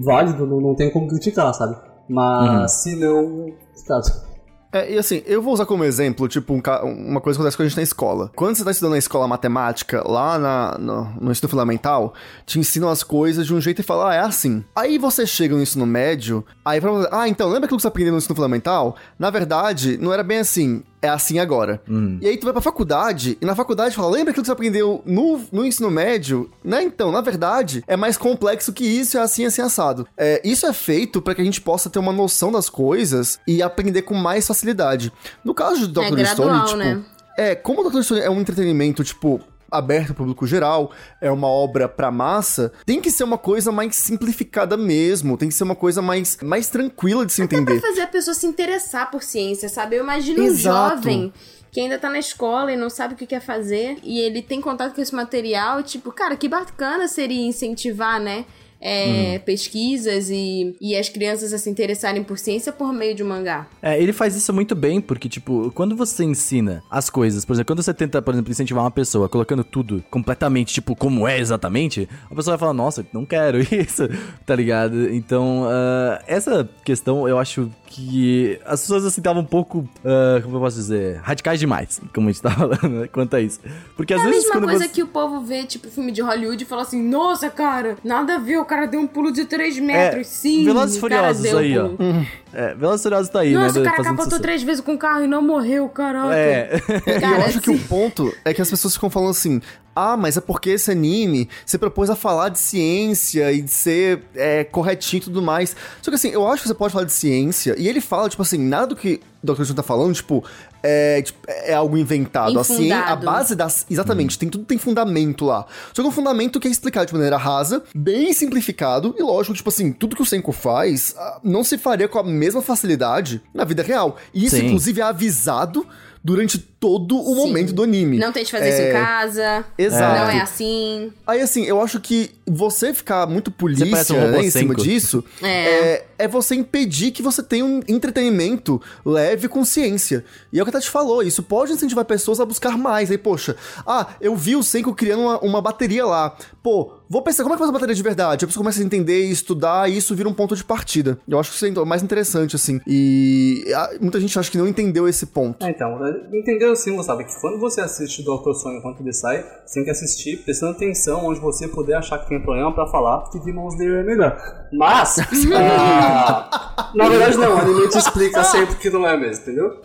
[0.01, 1.75] Válido, não, não tem como criticar, sabe?
[2.09, 3.47] Mas se não.
[3.87, 4.33] Caso.
[4.71, 6.61] É, e assim, eu vou usar como exemplo, tipo, um
[7.07, 8.31] uma coisa que acontece com a gente na escola.
[8.35, 12.13] Quando você tá estudando na escola matemática, lá na- no, no ensino fundamental,
[12.43, 14.63] te ensinam as coisas de um jeito e fala, ah, é assim.
[14.75, 17.87] Aí você chega no ensino médio, aí pra você, ah, então, lembra aquilo que você
[17.87, 18.95] aprendeu no ensino fundamental?
[19.19, 21.81] Na verdade, não era bem assim, é assim agora.
[22.21, 25.03] E aí tu vai pra faculdade, e na faculdade fala, lembra aquilo que você aprendeu
[25.05, 26.49] no, no ensino médio?
[26.63, 30.07] Né, então, na verdade, é mais complexo que isso, é assim, assim, assado.
[30.17, 33.61] É, isso é feito pra que a gente possa ter uma noção das coisas e
[33.61, 35.11] aprender com mais facilidade.
[35.43, 36.15] No caso do É Dr.
[36.15, 37.03] gradual, Stone, tipo, né?
[37.37, 38.01] é, como o Dr.
[38.01, 39.41] Stone é um entretenimento, tipo,
[39.77, 43.95] aberto ao público geral, é uma obra pra massa, tem que ser uma coisa mais
[43.95, 47.79] simplificada mesmo, tem que ser uma coisa mais, mais tranquila de se Até entender.
[47.79, 49.95] pra fazer a pessoa se interessar por ciência, sabe?
[49.97, 50.95] Eu imagino um Exato.
[50.97, 51.33] jovem
[51.71, 54.61] que ainda tá na escola e não sabe o que quer fazer, e ele tem
[54.61, 58.45] contato com esse material, e tipo, cara, que bacana seria incentivar, né?
[58.83, 63.27] É, pesquisas e, e as crianças a se interessarem por ciência por meio de um
[63.27, 63.65] mangá.
[63.81, 67.67] É, ele faz isso muito bem, porque, tipo, quando você ensina as coisas, por exemplo,
[67.73, 72.09] quando você tenta, por exemplo, incentivar uma pessoa colocando tudo completamente, tipo, como é exatamente,
[72.29, 74.09] a pessoa vai falar, nossa, não quero isso,
[74.45, 75.09] tá ligado?
[75.13, 80.57] Então, ah, essa questão eu acho que as pessoas, assim, estavam um pouco, ah, como
[80.57, 83.61] eu posso dizer, radicais demais, como a gente tá falando, né, quanto a isso.
[83.95, 84.89] Porque às É a vezes mesma coisa você...
[84.89, 88.39] que o povo vê, tipo, filme de Hollywood e fala assim, nossa, cara, nada a
[88.39, 90.61] ver, o cara deu um pulo de 3 metros, sim.
[90.61, 91.89] É, Velozes o cara Furiosos deu um aí, ó.
[91.89, 92.27] pulo.
[92.53, 93.81] É, Velozes Furiosos tá aí, Nossa, né?
[93.81, 94.41] o cara capotou sucesso.
[94.41, 96.35] três vezes com o carro e não morreu, caraca.
[96.35, 97.75] É, É, e Cara, eu acho que sim.
[97.75, 99.61] o ponto é que as pessoas ficam falando assim:
[99.95, 104.21] ah, mas é porque esse anime se propôs a falar de ciência e de ser
[104.35, 105.75] é, corretinho e tudo mais.
[106.01, 108.41] Só que assim, eu acho que você pode falar de ciência e ele fala, tipo
[108.41, 109.63] assim, nada do que o Dr.
[109.63, 110.43] Stone tá falando, tipo,
[110.83, 112.59] é, tipo, é algo inventado.
[112.59, 113.85] A, ciência, a base das.
[113.89, 115.65] Exatamente, tem tudo tem fundamento lá.
[115.93, 119.69] Só que um fundamento que é explicado de maneira rasa, bem simplificado, e lógico, tipo
[119.69, 123.63] assim, tudo que o Senko faz ah, não se faria com a mesma facilidade na
[123.63, 124.17] vida real.
[124.33, 124.65] E isso, Sim.
[124.65, 125.87] inclusive, é avisado
[126.23, 128.19] durante todo o momento do anime.
[128.19, 129.63] Não tente fazer isso em casa.
[129.77, 130.19] Exato.
[130.19, 131.13] Não é assim.
[131.25, 135.47] Aí, assim, eu acho que você ficar muito polícia um né, em cima disso É.
[135.47, 136.05] é.
[136.19, 140.25] é você impedir que você tenha um entretenimento leve com ciência.
[140.51, 143.09] E é o que a Tati falou, isso pode incentivar pessoas a buscar mais.
[143.09, 143.55] Aí, poxa,
[143.87, 146.35] ah, eu vi o Senko criando uma, uma bateria lá.
[146.61, 148.43] Pô, vou pensar, como é que faz uma bateria de verdade?
[148.43, 151.17] A pessoa começa a entender e estudar, e isso vira um ponto de partida.
[151.27, 152.81] Eu acho que isso é o mais interessante, assim.
[152.85, 155.65] E ah, muita gente acha que não entendeu esse ponto.
[155.65, 155.97] É, então,
[156.33, 157.23] entendeu assim, sabe?
[157.23, 158.53] Que quando você assiste o Dr.
[158.53, 162.29] Sonho enquanto ele sai, você tem que assistir prestando atenção onde você puder achar que
[162.29, 164.67] tem problema pra falar, porque Demon Slayer é melhor.
[164.71, 165.17] Mas,
[165.55, 169.81] ah, na verdade não, o anime te explica sempre que não é mesmo, entendeu?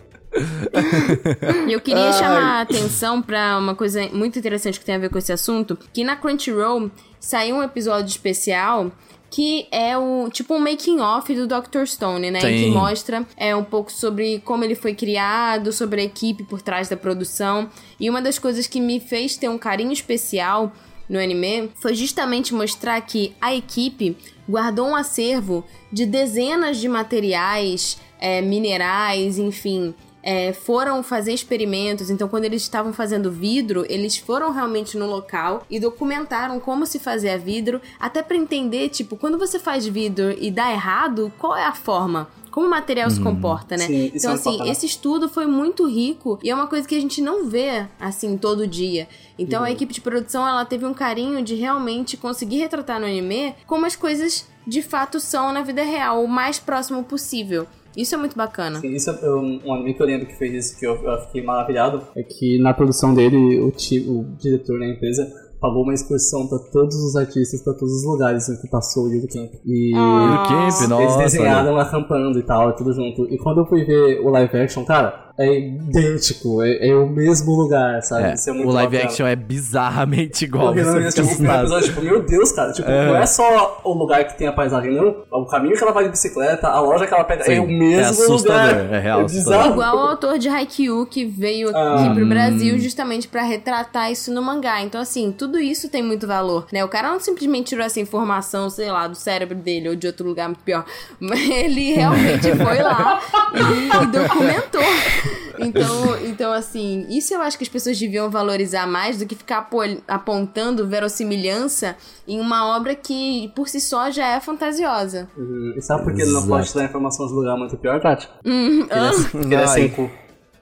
[1.67, 5.17] Eu queria chamar a atenção pra uma coisa muito interessante que tem a ver com
[5.17, 8.91] esse assunto, que na Crunchyroll saiu um episódio especial
[9.29, 11.85] que é o tipo um making off do Dr.
[11.85, 12.41] Stone, né?
[12.41, 12.47] Sim.
[12.47, 16.89] Que mostra é um pouco sobre como ele foi criado, sobre a equipe por trás
[16.89, 17.69] da produção.
[17.99, 20.71] E uma das coisas que me fez ter um carinho especial
[21.07, 24.15] no anime foi justamente mostrar que a equipe
[24.47, 29.93] guardou um acervo de dezenas de materiais, é, minerais, enfim,
[30.23, 32.09] é, foram fazer experimentos.
[32.09, 36.99] Então, quando eles estavam fazendo vidro, eles foram realmente no local e documentaram como se
[36.99, 41.65] fazia vidro, até para entender, tipo, quando você faz vidro e dá errado, qual é
[41.65, 42.27] a forma?
[42.51, 43.85] Como o material se comporta, né?
[43.85, 44.71] Sim, então, é assim, bacana.
[44.71, 48.35] esse estudo foi muito rico e é uma coisa que a gente não vê, assim,
[48.37, 49.07] todo dia.
[49.37, 53.55] Então, a equipe de produção, ela teve um carinho de realmente conseguir retratar no anime
[53.67, 57.67] como as coisas de fato são na vida real, o mais próximo possível.
[57.97, 58.79] Isso é muito bacana.
[58.79, 61.17] Sim, Isso é um, um anime que eu lembro que fez isso, que eu, eu
[61.27, 62.01] fiquei maravilhado.
[62.15, 65.27] É que na produção dele, o, ti- o diretor da empresa
[65.59, 69.13] pagou uma excursão pra todos os artistas, pra todos os lugares em que passou o
[69.13, 69.51] Yudo Camp.
[69.65, 71.17] E Do Camp, eles nossa.
[71.17, 73.25] desenharam acampando e tal, tudo junto.
[73.25, 77.55] E quando eu fui ver o live action, cara, é idêntico, é, é o mesmo
[77.55, 78.23] lugar, sabe?
[78.25, 79.09] É, Isso é muito o live bacana.
[79.09, 80.73] action é bizarramente igual.
[80.73, 83.93] Porque não, você é, tipo, episódio, tipo, meu Deus, cara, tipo, não é só o
[83.93, 85.23] lugar que tem a paisagem, não.
[85.31, 87.63] O caminho que ela vai de bicicleta, a loja que ela pega, Sim, é o
[87.63, 88.93] é mesmo lugar.
[88.93, 89.71] é real, bizarro.
[89.71, 94.41] Igual o autor de Haikyuu que veio aqui pro Brasil justamente pra retratar isso no
[94.41, 94.81] mangá.
[94.81, 96.83] Então, assim, tudo isso tem muito valor, né?
[96.83, 100.27] O cara não simplesmente tirou essa informação, sei lá, do cérebro dele ou de outro
[100.27, 100.83] lugar muito pior.
[101.17, 103.21] Mas ele realmente foi lá
[103.53, 105.28] e, e documentou.
[105.59, 109.57] Então, então, assim, isso eu acho que as pessoas deviam valorizar mais do que ficar
[109.57, 115.27] apo- apontando verossimilhança em uma obra que, por si só, já é fantasiosa.
[115.37, 115.73] Uhum.
[115.75, 118.29] E sabe por que ele não pode te dar informações do lugar muito pior, Tati?
[118.45, 120.09] Hum, ele é, ele é sem cu.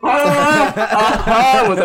[0.03, 1.77] Ah, ah, ah.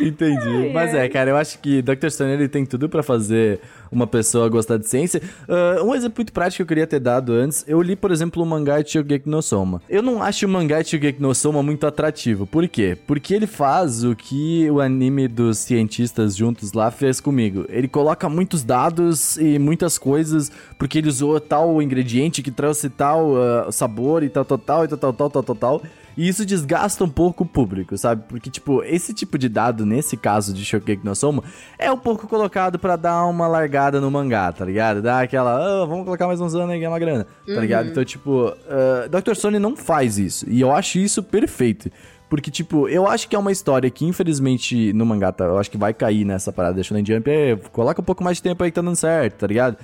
[0.00, 0.70] Entendi.
[0.72, 2.08] Mas é, cara, eu acho que Dr.
[2.08, 3.60] Stone ele tem tudo pra fazer
[3.90, 5.20] uma pessoa gostar de ciência.
[5.48, 8.42] Ah, um exemplo muito prático que eu queria ter dado antes, eu li, por exemplo,
[8.42, 9.82] o mangá de Shogeki no Soma.
[9.88, 12.46] Eu não acho o mangá de Shogeki no Soma muito atrativo.
[12.46, 12.96] Por quê?
[13.06, 17.64] Porque ele faz o que o anime dos cientistas juntos lá fez comigo.
[17.68, 23.36] Ele coloca muitos dados e muitas coisas porque ele usou tal ingrediente que trouxe tal
[23.36, 25.82] ah, sabor e tal, tal, tal, e tal, tal, tal, tal, tal, tal.
[26.16, 28.24] E isso desgasta um pouco o público, sabe?
[28.26, 31.44] Porque, tipo, esse tipo de dado, nesse caso de Shokugeki no Soma,
[31.78, 35.02] é um pouco colocado pra dar uma largada no mangá, tá ligado?
[35.02, 37.90] Dar aquela, ah, vamos colocar mais uns anos aí, ganhar uma grana, tá ligado?
[37.90, 39.34] Então, tipo, ah, Dr.
[39.34, 40.48] Stone não faz isso.
[40.48, 41.90] E eu acho isso perfeito.
[42.28, 45.70] Porque, tipo, eu acho que é uma história que, infelizmente, no mangá, tá, eu acho
[45.70, 47.30] que vai cair nessa parada da Shonen Jump.
[47.30, 49.76] É, coloca um pouco mais de tempo aí que tá dando certo, tá ligado?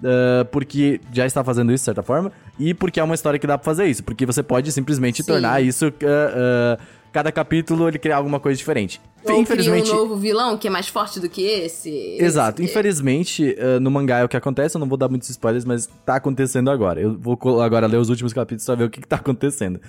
[0.00, 3.46] Uh, porque já está fazendo isso de certa forma, e porque é uma história que
[3.46, 5.32] dá pra fazer isso, porque você pode simplesmente Sim.
[5.32, 5.88] tornar isso.
[5.88, 6.82] uh, uh,
[7.12, 9.00] cada capítulo ele criar alguma coisa diferente.
[9.24, 9.90] Ou Infelizmente.
[9.90, 12.16] um novo vilão que é mais forte do que esse.
[12.18, 12.62] Exato.
[12.62, 12.70] esse.
[12.70, 15.86] Infelizmente, uh, no mangá é o que acontece, eu não vou dar muitos spoilers, mas
[16.06, 17.00] tá acontecendo agora.
[17.00, 19.80] Eu vou agora ler os últimos capítulos pra ver o que, que tá acontecendo.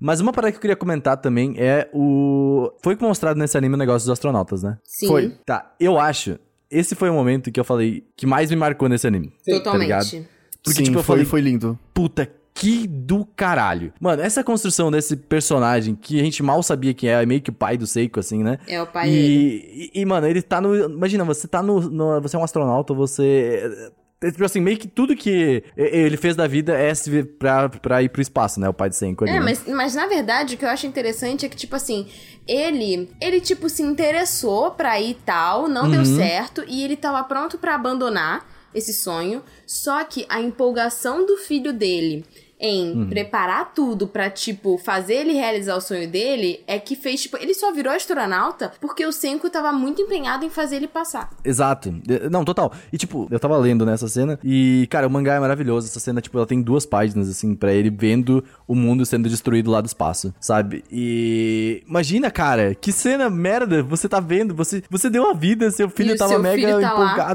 [0.00, 2.72] Mas uma parada que eu queria comentar também é o.
[2.82, 4.78] Foi mostrado nesse anime o negócio dos astronautas, né?
[4.82, 5.08] Sim.
[5.08, 5.28] Foi.
[5.44, 6.38] Tá, eu acho.
[6.70, 9.28] Esse foi o momento que eu falei que mais me marcou nesse anime.
[9.44, 9.82] Tá Totalmente.
[9.82, 10.26] ligado?
[10.62, 11.78] Porque, Sim, tipo, eu foi, falei, foi lindo.
[11.94, 13.92] puta, que do caralho.
[13.98, 17.48] Mano, essa construção desse personagem que a gente mal sabia quem é, é meio que
[17.50, 18.58] o pai do Seiko, assim, né?
[18.68, 19.64] É o pai dele.
[19.72, 20.76] e, e, e, mano, ele tá no.
[20.76, 21.80] Imagina, você tá no.
[21.80, 23.90] no- você é um astronauta, você.
[24.22, 26.92] É, Tipo assim, meio que tudo que ele fez da vida é
[27.38, 28.68] pra, pra ir pro espaço, né?
[28.68, 29.24] O pai de Senko.
[29.26, 29.40] É, né?
[29.40, 32.06] mas, mas na verdade o que eu acho interessante é que, tipo assim,
[32.46, 35.90] ele, ele tipo, se interessou pra ir e tal, não Uhum.
[35.90, 41.36] deu certo, e ele tava pronto pra abandonar esse sonho, só que a empolgação do
[41.36, 42.24] filho dele
[42.60, 43.08] em Uhum.
[43.08, 47.54] preparar tudo pra, tipo, fazer ele realizar o sonho dele, é que fez, tipo, ele
[47.54, 51.30] só virou astronauta porque o Senko tava muito empenhado em fazer ele passar.
[51.44, 51.94] Exato.
[52.30, 52.72] Não, total.
[52.92, 55.86] E, tipo, eu tava lendo nessa cena e, cara, o mangá é maravilhoso.
[55.88, 59.70] Essa cena, tipo, ela tem duas páginas, assim, pra ele vendo o mundo sendo destruído
[59.70, 60.84] lá do espaço, sabe?
[60.90, 64.54] E imagina, cara, que cena merda você tá vendo.
[64.54, 67.34] Você, você deu a vida, seu filho E tava mega filho tá lá.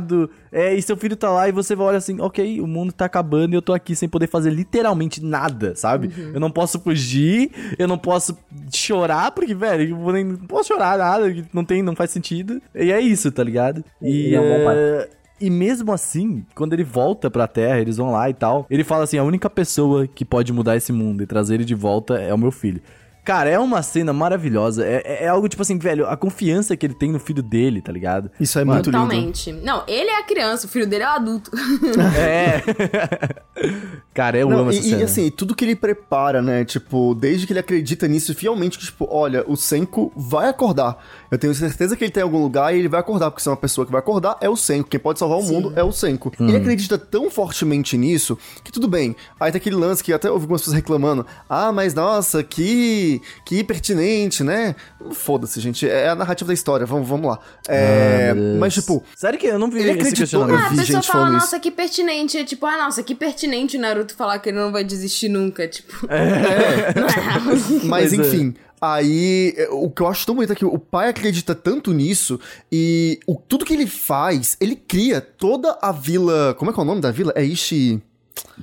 [0.56, 3.54] É, e seu filho tá lá e você olha assim, ok, o mundo tá acabando
[3.54, 6.08] e eu tô aqui sem poder fazer literalmente nada, sabe?
[6.08, 6.32] Uhum.
[6.34, 8.38] Eu não posso fugir, eu não posso
[8.74, 12.62] chorar, porque, velho, eu nem, não posso chorar nada, não tem, não faz sentido.
[12.74, 13.84] E é isso, tá ligado?
[14.02, 15.10] E, Ele é um bom pai.
[15.42, 19.04] e mesmo assim, quando ele volta pra Terra, eles vão lá e tal, ele fala
[19.04, 22.34] assim: a única pessoa que pode mudar esse mundo e trazer ele de volta é
[22.34, 22.82] o meu filho.
[23.26, 24.86] Cara, é uma cena maravilhosa.
[24.86, 27.82] É, é- é algo tipo assim, velho, a confiança que ele tem no filho dele,
[27.82, 28.30] tá ligado?
[28.40, 28.92] Isso é muito lindo.
[28.92, 29.52] Totalmente.
[29.52, 31.52] Não, ele é a criança, o filho dele é o adulto.
[32.18, 32.62] É.
[34.14, 35.04] Cara, eu Não, amo e, essa e, cena.
[35.06, 36.64] assim, tudo que ele prepara, né?
[36.64, 40.98] Tipo, desde que ele acredita nisso fielmente, que, tipo, olha, o Senko vai acordar.
[41.32, 43.50] Eu tenho certeza que ele tá em algum lugar e ele vai acordar, porque se
[43.50, 44.90] é uma pessoa que vai acordar, é o Senko.
[44.90, 46.32] Quem pode salvar o mundo é o Senko.
[46.40, 46.48] Uhum.
[46.48, 49.16] Ele acredita tão fortemente nisso que tudo bem.
[49.40, 51.26] Aí tem aquele lance que até ouvi algumas pessoas reclamando.
[51.50, 53.15] Ah, mas nossa, que,
[53.46, 54.76] que pertinente, né?
[55.12, 55.88] Foda-se, gente.
[55.88, 56.86] É a narrativa da história.
[56.86, 57.40] Vamos, vamos lá.
[57.68, 60.60] É, Ah, mas, tipo, Sério que eu não vi ele esse acreditou- questionamento?
[60.62, 62.38] Ah, a pessoa fala, nossa, que pertinente.
[62.38, 65.68] É tipo, ah, nossa, que pertinente o Naruto falar que ele não vai desistir nunca.
[65.76, 67.86] Tipo, não é.
[67.86, 68.16] Mas é.
[68.18, 71.94] enfim, aí é, o que eu acho tão bonito é que o pai acredita tanto
[71.94, 72.40] nisso
[72.72, 76.54] e o, tudo que ele faz, ele cria toda a vila.
[76.58, 77.32] Como é que é o nome da vila?
[77.36, 78.02] É Ishi.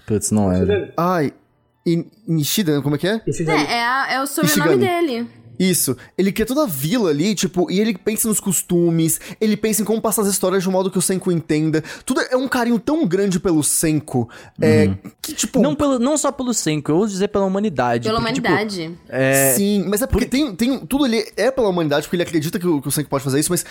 [0.06, 0.92] Putz, não era.
[0.96, 1.32] Ai.
[1.84, 3.20] In- Nishida, como é que é?
[3.26, 5.06] É, é, a- é o sobrenome Ishigami.
[5.06, 5.26] dele.
[5.58, 5.96] Isso.
[6.18, 9.84] Ele cria toda a vila ali, tipo, e ele pensa nos costumes, ele pensa em
[9.84, 11.84] como passar as histórias de um modo que o Senko entenda.
[12.04, 14.28] Tudo é um carinho tão grande pelo Senko,
[14.60, 15.60] é, que, tipo...
[15.60, 18.08] Não, pelo, não só pelo Senko, eu uso dizer pela humanidade.
[18.08, 18.98] Pela porque, tipo, humanidade.
[19.08, 20.78] é, Sim, mas é porque tem, tem.
[20.80, 23.38] Tudo ali é pela humanidade, porque ele acredita que o, que o Senko pode fazer
[23.38, 23.64] isso, mas.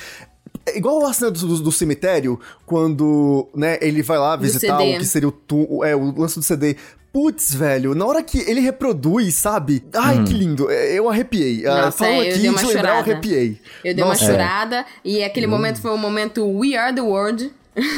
[0.66, 4.98] É igual a cena do, do- do cemitério, quando, né, ele vai lá visitar o
[5.00, 6.76] que seria o, tu, o- é, o lance do CD.
[7.12, 9.84] Putz, velho, na hora que ele reproduz, sabe?
[9.94, 10.70] Ai, que lindo.
[10.72, 11.66] É, Eu arrepiei.
[11.66, 13.62] Ah, Nossa, falando é, eu aqui dei uma de lembrar, eu arrepiei.
[13.84, 17.52] Eu dei Nossa, uma chorada e aquele momento foi o momento We Are the World.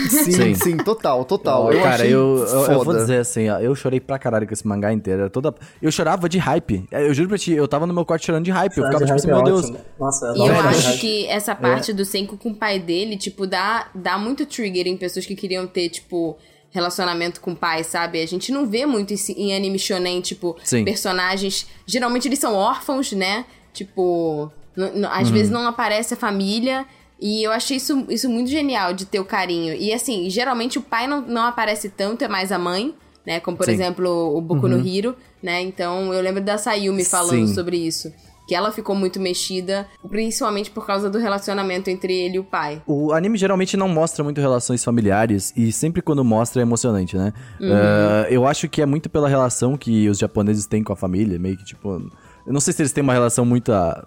[0.09, 0.55] Sim, Sim.
[0.55, 1.73] sim, total, total.
[1.73, 4.53] Eu cara, achei eu, eu, eu vou dizer assim, ó, eu chorei pra caralho com
[4.53, 5.29] esse mangá inteiro.
[5.31, 5.53] Toda...
[5.81, 6.85] Eu chorava de hype.
[6.91, 8.77] É, Eu juro pra ti, eu tava no meu quarto chorando de hype.
[8.77, 9.71] Eu ficava tipo assim, é meu Deus.
[9.99, 13.87] Nossa, E eu acho que essa parte do Senko com o pai dele, tipo, dá,
[13.95, 16.37] dá muito trigger em pessoas que queriam ter, tipo,
[16.73, 18.21] relacionamento com o pai, sabe?
[18.21, 20.83] A gente não vê muito isso em anime shonen, tipo, Sim.
[20.83, 21.65] personagens...
[21.85, 23.45] Geralmente eles são órfãos, né?
[23.71, 24.51] Tipo,
[25.09, 26.85] às vezes não aparece a família...
[27.25, 29.73] E eu achei isso, isso muito genial de ter o carinho.
[29.73, 32.93] E assim, geralmente o pai não, não aparece tanto, é mais a mãe,
[33.25, 33.39] né?
[33.39, 33.71] Como por Sim.
[33.71, 35.61] exemplo o Boku no Hiro, né?
[35.61, 37.53] Então eu lembro da Sayumi falando Sim.
[37.53, 38.11] sobre isso.
[38.47, 42.81] Que ela ficou muito mexida, principalmente por causa do relacionamento entre ele e o pai.
[42.85, 47.33] O anime geralmente não mostra muito relações familiares e sempre quando mostra é emocionante, né?
[47.59, 47.69] Uhum.
[47.71, 51.39] Ah, eu acho que é muito pela relação que os japoneses têm com a família,
[51.39, 51.89] meio que tipo.
[52.45, 53.71] Eu não sei se eles têm uma relação muito.
[53.71, 54.05] ah,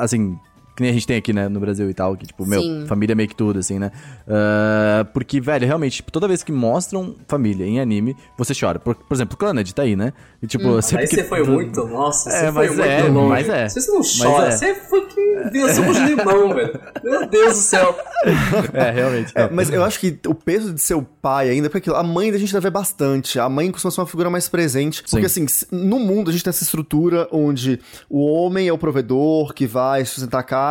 [0.00, 0.36] assim.
[0.74, 2.86] Que nem a gente tem aqui, né, no Brasil e tal, que, tipo, meu, Sim.
[2.86, 3.90] família é meio que tudo, assim, né?
[4.26, 8.78] Ah, porque, velho, realmente, tipo, toda vez que mostram família em anime, você chora.
[8.78, 10.12] Por, por exemplo, Clannad tá aí, né?
[10.42, 13.02] E, tipo, sempre Aí que- você foi muito, nossa, É, você foi mas muito é,
[13.08, 13.28] longe.
[13.28, 13.68] mas é.
[13.68, 14.50] Se você não Mas chora, é.
[14.52, 16.80] você fucking vira suco de limão, velho.
[17.04, 17.98] Meu Deus do céu.
[18.72, 19.32] É, realmente.
[19.34, 22.02] É, mas eu acho que o peso de ser o pai ainda, porque aquilo, a
[22.04, 23.38] mãe da gente deve ver bastante.
[23.40, 25.02] A mãe costuma ser uma figura mais presente.
[25.02, 29.52] Porque assim, no mundo a gente tem essa estrutura onde o homem é o provedor
[29.52, 30.61] que vai sustentar a casa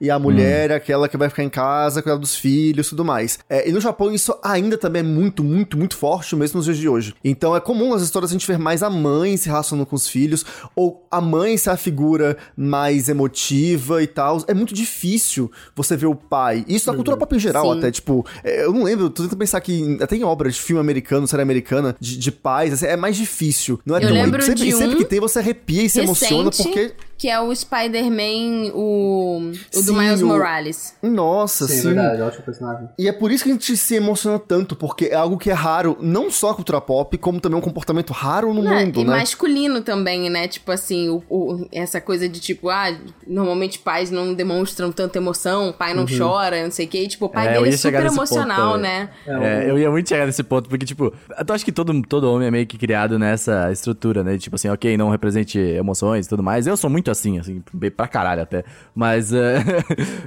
[0.00, 3.04] e a mulher é aquela que vai ficar em casa, cuidar dos filhos e tudo
[3.04, 3.38] mais.
[3.48, 6.78] É, e no Japão isso ainda também é muito, muito, muito forte, mesmo nos dias
[6.78, 7.14] de hoje.
[7.24, 10.08] Então é comum nas histórias a gente ver mais a mãe se relacionando com os
[10.08, 10.44] filhos,
[10.74, 14.42] ou a mãe ser a figura mais emotiva e tal.
[14.46, 16.64] É muito difícil você ver o pai.
[16.68, 17.78] Isso na cultura pop em geral, Sim.
[17.78, 20.80] até, tipo, é, eu não lembro, tô tentando pensar que até em obras de filme
[20.80, 23.80] americano, série americana, de, de pais, assim, é mais difícil.
[23.84, 26.00] Não é Eu tão lembro sempre, de sempre um que tem, você arrepia e se
[26.00, 26.94] emociona, Recente, porque.
[27.24, 29.50] Que é o Spider-Man, o, o
[29.80, 30.94] do Sim, Miles o- Morales.
[31.02, 31.90] Nossa, Sim, sim.
[31.90, 32.88] é verdade, ótimo personagem.
[32.98, 35.54] E é por isso que a gente se emociona tanto, porque é algo que é
[35.54, 38.84] raro, não só a cultura pop, como também um comportamento raro no Né?
[38.84, 39.16] mundo, e né?
[39.16, 40.46] masculino também, né?
[40.48, 42.94] Tipo assim, o, o- essa coisa de tipo, ah,
[43.26, 46.00] normalmente pais não demonstram tanta emoção, pai Uhum.
[46.00, 47.04] não chora, não sei o quê.
[47.04, 48.82] E, tipo, o pai É, dele é super ponto emocional, também.
[48.82, 49.08] né?
[49.26, 52.48] É, eu ia muito chegar nesse ponto, porque, tipo, eu acho que todo, todo homem
[52.48, 54.36] é meio que criado nessa estrutura, né?
[54.36, 56.66] Tipo assim, ok, não represente emoções e tudo mais.
[56.66, 58.64] Eu sou muito assim, assim, bem pra caralho até.
[58.94, 59.56] Mas, é,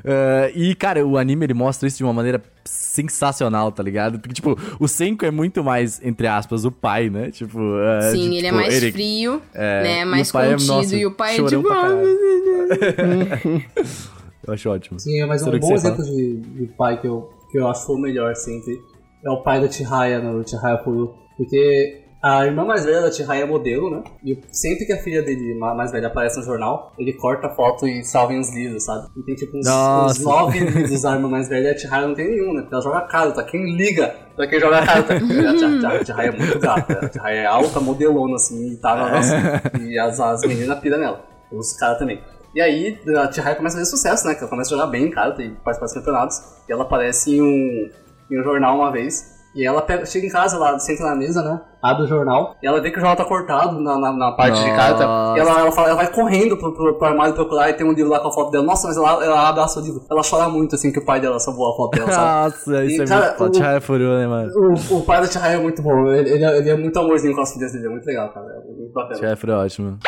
[0.03, 4.19] é, e cara, o anime ele mostra isso de uma maneira sensacional, tá ligado?
[4.19, 7.29] Porque, tipo, o Senko é muito mais, entre aspas, o pai, né?
[7.29, 10.05] Tipo, é, Sim, de, ele é tipo, mais frio, é, né?
[10.05, 10.67] Mais é, contido.
[10.67, 11.61] nossa, e o pai é tipo.
[11.63, 13.65] pra "Ah, caralho.
[14.47, 14.99] Eu acho ótimo.
[14.99, 17.85] Sim, mas um Será que bom exemplo de, de pai que eu, que eu acho
[17.85, 18.79] foi o melhor sempre
[19.23, 21.13] é o pai da Chihaya no Chihaya Furu.
[21.35, 24.03] Porque a irmã mais velha da Chihaya é modelo, né?
[24.24, 27.49] E sempre que a filha dele ma- mais velha aparece no jornal, ele corta a
[27.55, 29.07] foto e salva em uns livros, sabe?
[29.15, 30.20] E tem tipo uns, Nossa.
[30.20, 32.61] uns nove livros da irmã mais velha e a Chihaya não tem nenhum, né?
[32.61, 33.43] Porque ela joga carta.
[33.43, 35.13] Quem liga pra quem joga carta?
[35.13, 37.05] a Chihaya- a Chihaya é muito gata.
[37.05, 39.36] A Chihaya é alta, modelona, assim, e tá na nossa.
[39.82, 41.24] E as, as meninas piram nela.
[41.51, 42.20] Os caras também.
[42.55, 44.34] E aí a Chihaya começa a fazer sucesso, né?
[44.34, 46.41] Que ela começa a jogar bem, cara, tem participar dos campeonatos.
[46.68, 47.89] E ela aparece em um,
[48.32, 49.36] em um jornal uma vez.
[49.55, 51.59] E ela pega, chega em casa, ela senta na mesa, né?
[51.81, 52.55] Abre o jornal.
[52.61, 55.03] E ela vê que o jornal tá cortado na, na, na parte de carta.
[55.35, 57.91] E ela, ela, fala- ela vai correndo pro, pro, pro armário procurar e tem um
[57.91, 58.63] livro lá com a foto dela.
[58.63, 60.01] Nossa, mas ela, ela abraça o livro.
[60.11, 62.25] Ela chora muito, assim, que o pai dela salvou a foto dela, sabe?
[62.43, 64.51] Nossa, isso E, é cara, muito o- Chihaya Furu, né, mano?
[64.55, 66.07] O, o pai da Chihaya é muito bom.
[66.11, 67.85] Ele, ele, é, ele é muito amorzinho com as filhas dele.
[67.87, 68.45] É muito legal, cara.
[68.47, 69.15] É muito bacana.
[69.15, 69.99] Chihaya é ótimo.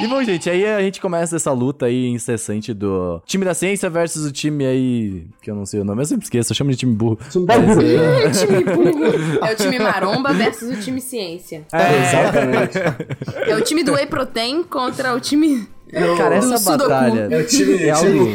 [0.00, 3.90] E bom, gente, aí a gente começa essa luta aí incessante do time da ciência
[3.90, 5.26] versus o time aí.
[5.42, 7.18] que eu não sei o nome, eu sempre esqueço, eu chamo de time burro.
[7.46, 9.46] Mas, é, É o time burro.
[9.46, 11.64] É o time maromba versus o time ciência.
[11.72, 12.78] Exatamente.
[13.50, 15.66] É o time do Whey Protein contra o time.
[16.16, 16.78] Cara, do essa Sudoku.
[16.90, 17.28] batalha.
[17.30, 18.32] É time, É é algo-.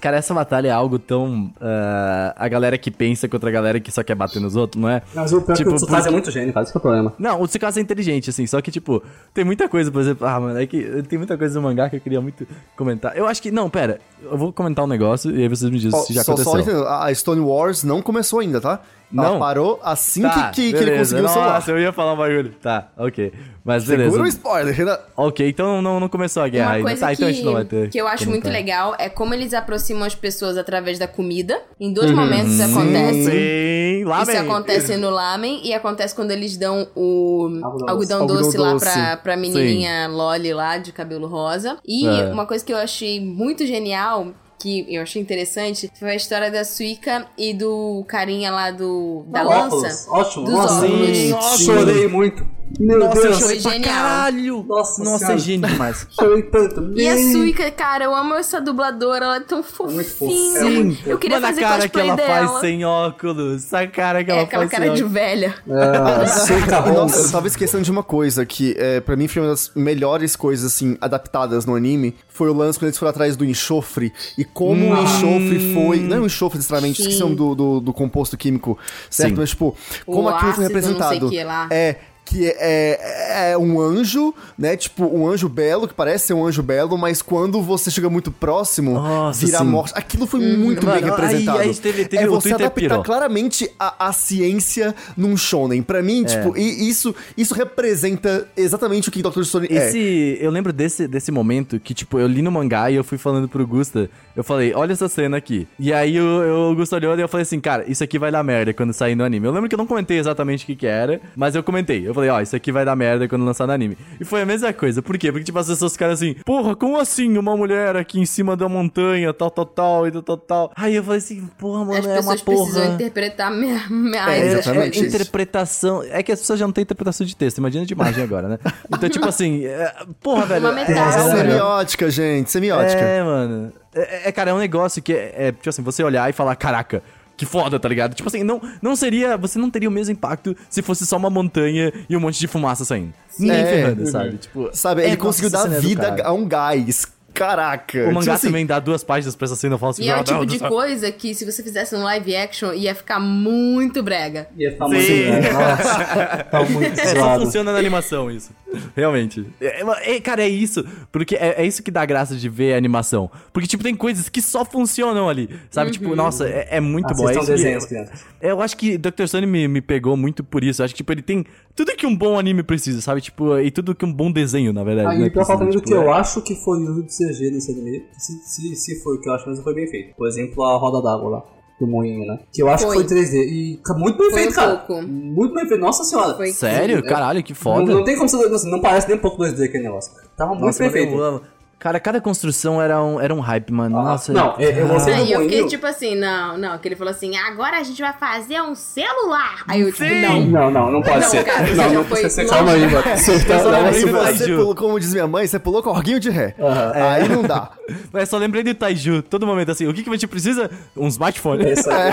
[0.00, 1.50] Cara, essa batalha é algo tão.
[1.60, 4.88] ah, a galera que pensa contra a galera que só quer bater nos outros, não
[4.88, 5.02] é?
[5.14, 6.64] Mas o pior é Tipo, que o Tsukasa porque- é muito gênio, cara.
[6.64, 7.12] Esse que é o problema.
[7.18, 9.02] Não, o Tsukasa é inteligente, assim, só que, tipo,
[9.32, 11.96] tem muita coisa, por exemplo, ah, mano, é que tem muita coisa no mangá que
[11.96, 12.46] eu queria muito
[12.76, 13.16] comentar.
[13.16, 15.98] Eu acho que, não, pera, eu vou comentar um negócio e aí vocês me dizem
[15.98, 16.80] Ó, se já só, aconteceu.
[16.82, 18.80] só a Stone Wars não começou ainda, tá?
[19.14, 19.38] Ela Não?
[19.38, 21.54] parou assim Tá, que, que, que ele conseguiu o celular.
[21.54, 22.52] Nossa, eu ia falar um bagulho.
[22.60, 23.32] Tá, ok.
[23.64, 24.10] Mas beleza.
[24.10, 25.00] Segura o spoiler.
[25.16, 26.88] Ok, então não, não começou a guerra Uma ainda.
[26.88, 27.88] coisa Tá, então a gente não vai que, ter.
[27.90, 31.60] que eu acho muito legal é como eles aproximam as pessoas através da comida.
[31.80, 33.24] Em dois momentos isso acontece.
[33.30, 38.56] Sim, lá Isso acontece no lamen e acontece quando eles dão o Algodão algodão, doce.
[38.56, 38.84] Algodão lá doce.
[38.90, 41.78] pra, pra menininha Loli lá, de cabelo rosa.
[41.86, 42.26] E É.
[42.32, 44.28] uma coisa que eu achei muito genial,
[44.66, 49.46] que eu achei interessante, foi a história da Suica e do carinha lá do da
[49.46, 50.10] Óculos, lança.
[50.10, 50.44] Ótimo.
[50.44, 51.16] Dos Nossa, óculos.
[51.16, 51.62] sim, Nossa.
[51.62, 52.55] chorei muito.
[52.78, 53.62] Meu Nossa, eu Deus.
[53.62, 53.94] pra genial.
[53.94, 54.64] caralho.
[54.68, 55.34] Nossa Nossa, senhora.
[55.34, 56.06] é gênio demais.
[56.18, 56.92] Chorei tanto.
[56.94, 57.16] E a.
[57.16, 60.04] Suica, cara, eu amo essa dubladora, ela é tão muito fofinha.
[60.04, 60.60] fofa.
[60.60, 60.98] Sim.
[61.06, 62.48] Eu queria Mano, fazer a cara que ela dela.
[62.48, 63.64] faz sem óculos.
[63.64, 65.54] Essa cara que É ela aquela faz cara sem de velha.
[65.68, 69.48] É, Suica Nossa, eu tava esquecendo de uma coisa que, é, pra mim, foi uma
[69.50, 72.14] das melhores coisas, assim, adaptadas no anime.
[72.28, 74.12] Foi o lance quando eles foram atrás do enxofre.
[74.36, 76.00] E como o enxofre foi...
[76.00, 79.30] Não é um enxofre, necessariamente, esqueci o nome do, do, do composto químico, certo?
[79.34, 79.40] Sim.
[79.40, 81.30] Mas, tipo, O como aquilo foi ácido, não sei representado.
[81.30, 81.68] que lá.
[81.70, 81.96] É...
[82.28, 84.76] Que é, é um anjo, né?
[84.76, 88.32] Tipo, um anjo belo, que parece ser um anjo belo, mas quando você chega muito
[88.32, 89.64] próximo, Nossa, vira sim.
[89.64, 89.92] morte.
[89.94, 91.58] Aquilo foi muito Mano, bem representado.
[91.60, 93.02] aí- aí teve- teve é você Twitter adaptar pirou.
[93.04, 95.82] claramente a, a ciência num shonen.
[95.82, 96.24] Pra mim, É.
[96.24, 99.42] tipo, e isso, isso representa exatamente o que Dr.
[99.44, 99.88] Stone é.
[99.88, 103.18] Esse, eu lembro desse, desse momento que, tipo, eu li no mangá e eu fui
[103.18, 105.68] falando pro Gusta, eu falei, olha essa cena aqui.
[105.78, 108.32] E aí o, eu- o Gusta olhou e eu falei assim, cara, isso aqui vai
[108.32, 109.46] dar merda quando sair no anime.
[109.46, 112.06] Eu lembro que eu não comentei exatamente o que que era, mas eu comentei.
[112.06, 113.96] Eu falei, ó, isso aqui vai dar merda quando lançar no anime.
[114.20, 115.00] E foi a mesma coisa.
[115.00, 115.30] Por quê?
[115.30, 118.68] Porque, tipo, as pessoas ficaram assim, porra, como assim uma mulher aqui em cima da
[118.68, 120.72] montanha, tal, tal, tal, e tal, tal, tal.
[120.76, 122.94] Aí eu falei assim, porra, mano, As é uma pessoas precisam porra.
[122.94, 126.02] interpretar minha, minha É, É, exatamente é interpretação.
[126.10, 128.58] É que as pessoas já não têm interpretação de texto, imagina de imagem agora, né?
[128.96, 129.92] Então, tipo assim, é,
[130.22, 130.68] porra, velho.
[130.70, 131.38] Uma é- metáfora.
[131.38, 133.00] é- Semiótica, gente, semiótica.
[133.00, 133.72] É, mano.
[133.94, 136.54] É, é, cara, é um negócio que é, é, tipo assim, você olhar e falar,
[136.56, 137.02] caraca,
[137.36, 138.14] que foda, tá ligado?
[138.14, 139.36] Tipo assim, não, não seria.
[139.36, 142.46] Você não teria o mesmo impacto se fosse só uma montanha e um monte de
[142.46, 143.12] fumaça saindo.
[143.38, 143.64] Nem É.
[143.66, 144.36] ferrando, sabe?
[144.38, 147.06] Tipo, Sabe, é, ele conseguiu dar é vida a um gás.
[147.36, 147.98] Caraca.
[148.04, 150.18] O mangá Tipo assim, também dá duas páginas pra essa cena, falo assim, E é
[150.18, 154.48] o tipo de coisa que se você fizesse um live action ia ficar muito brega.
[154.56, 155.22] Ia ficar muito Sim.
[155.30, 155.50] grande.
[155.52, 158.50] Nossa, tá muito É, só funciona na animação isso.
[158.94, 159.46] Realmente.
[159.60, 159.82] É,
[160.16, 160.84] é, cara, é isso.
[161.12, 163.30] Porque é, é isso que dá graça de ver a animação.
[163.52, 165.48] Porque, tipo, tem coisas que só funcionam ali.
[165.70, 165.90] Sabe?
[165.90, 167.28] Tipo, nossa, é, é muito bom.
[167.28, 168.24] É que- desenhos, crianças.
[168.40, 169.26] eu acho que Dr.
[169.26, 170.82] Stone me, me pegou muito por isso.
[170.82, 171.44] Eu acho que, tipo, ele tem
[171.76, 173.20] tudo que um bom anime precisa, sabe?
[173.20, 175.08] Tipo, e tudo que um bom desenho, na verdade.
[175.10, 177.02] Aí, né, pra falar também do tipo, que eu é- acho que foi o uso
[177.04, 179.74] de CG nesse anime, se, se, se foi o que eu acho, mas não foi
[179.74, 180.16] bem feito.
[180.16, 181.44] Por exemplo, a roda d'água lá,
[181.78, 182.38] do moinho, né?
[182.50, 182.96] Que eu acho Foi.
[183.02, 183.36] que foi 3D.
[183.36, 184.76] E muito bem Foi feito, um cara.
[184.78, 185.02] pouco.
[185.06, 185.80] Muito bem feito.
[185.80, 186.34] Nossa senhora.
[186.34, 186.46] Foi.
[186.48, 186.98] Sério?
[187.00, 187.02] É.
[187.02, 187.92] Caralho, que Não, foda.
[187.94, 188.48] não tem como você.
[188.48, 190.10] Não, não parece nem um pouco 2D aquele negócio.
[190.38, 191.12] Tava muito Nossa, bem feito.
[191.12, 191.42] eu amo.
[191.78, 194.02] Cara, cada construção era um, era um hype, mano.
[194.02, 194.32] Nossa.
[194.32, 197.10] não, eu- eu gostei do Aí eu fiquei tipo assim, não, não, que ele falou
[197.10, 199.62] assim, agora a gente vai fazer um celular.
[199.68, 200.40] Aí eu tipo, não.
[200.46, 201.44] Não, não, não pode Não, ser.
[201.44, 202.48] cara, você não, não foi precisa ser.
[202.48, 203.02] Calma aí, mano.
[203.16, 204.32] Você tá-.
[204.32, 206.54] Você pulou, como diz minha mãe, você pulou com orguinho de ré.
[206.94, 207.70] Aí não dá.
[208.12, 210.70] Mas só lembrei do Taiju, todo momento assim, o que, que a gente precisa?
[210.96, 211.64] Um smartphone.
[211.66, 212.10] É isso aí.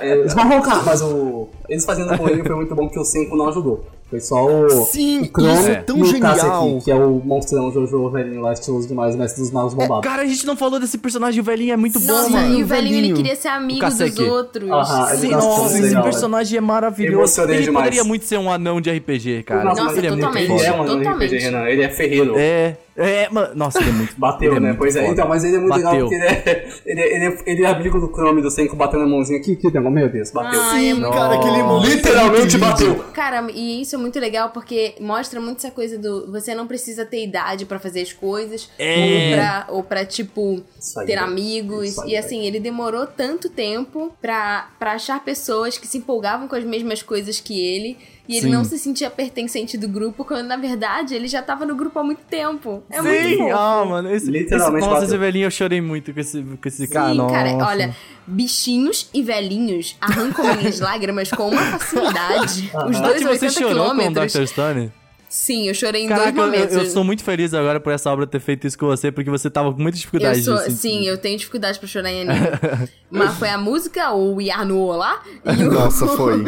[0.00, 1.48] É, roncar, mas o.
[1.68, 3.84] Eles fazendo o Moinho foi muito bom porque o 5 não ajudou.
[4.08, 4.68] Foi só o.
[4.86, 6.36] Sim, o Chrome isso é tão e o genial.
[6.36, 10.02] Kaseki, que é o monstrão Jojo velhinho lá, estiloso demais, mestre dos magos bombado.
[10.02, 12.56] Cara, a gente não falou desse personagem, o velhinho é muito bom, Nossa, mano.
[12.56, 14.70] e o velhinho ele queria ser amigo dos outros.
[14.70, 17.40] Aham, ele Sim, Nossa, nossa, muito esse legal, personagem é maravilhoso.
[17.42, 17.84] Ele demais.
[17.84, 19.64] poderia muito ser um anão de RPG, cara.
[19.64, 20.52] Nossa, Nossa, ele é muito totalmente.
[20.52, 21.08] Ele é um anão de.
[21.08, 21.64] RPG, Renan.
[21.64, 22.34] Ele é ferreiro.
[22.38, 23.54] É, é, mano.
[23.54, 24.68] Nossa, ele é muito Bateu, ele é né?
[24.68, 25.00] muito Pois é.
[25.00, 25.12] foda.
[25.12, 26.08] Então, mas ele é muito legal Bateu.
[26.08, 29.04] porque ele é, ele, é, ele, é, ele é amigo do Chrome do Senko batendo
[29.04, 29.56] a mãozinha aqui.
[29.56, 30.60] Que negócio, meu Deus, bateu.
[30.60, 32.94] Ai, é muito Cara, aquele é Literalmente bateu.
[33.12, 37.04] Cara, e isso é muito legal porque mostra muito essa coisa do você não precisa
[37.04, 38.96] ter idade pra fazer as coisas É.
[39.04, 40.62] ou pra, ou pra tipo
[40.98, 45.86] aí, ter amigos aí, e assim, ele demorou tanto tempo pra, pra achar pessoas que
[45.86, 48.52] se empolgavam com as mesmas coisas que ele e ele Sim.
[48.52, 52.04] não se sentia pertencente do grupo quando na verdade ele já tava no grupo há
[52.04, 52.82] muito tempo.
[52.90, 53.56] É muito Sim, fofo.
[53.56, 54.10] ah, mano.
[54.10, 55.08] Esse, Literalmente esse, bateu.
[55.08, 57.16] esse velhinho eu chorei muito com esse, com esse Sim, cara.
[57.28, 57.66] cara, nossa.
[57.70, 57.96] olha,
[58.26, 62.70] bichinhos e velhinhos arrancam minhas lágrimas com uma facilidade.
[62.88, 64.32] Os Tati, dois a você 80 chorou com o quilômetros.
[64.32, 64.46] Dr.
[64.46, 64.92] Stone?
[65.28, 66.76] Sim, eu chorei em Caraca, dois eu, momentos.
[66.76, 69.50] eu sou muito feliz agora por essa obra ter feito isso com você, porque você
[69.50, 72.46] tava com muita dificuldade Eu sou, sim, eu tenho dificuldade pra chorar em anime.
[73.10, 76.44] Mas foi a música, o We Are No lá, e o, Nossa, foi.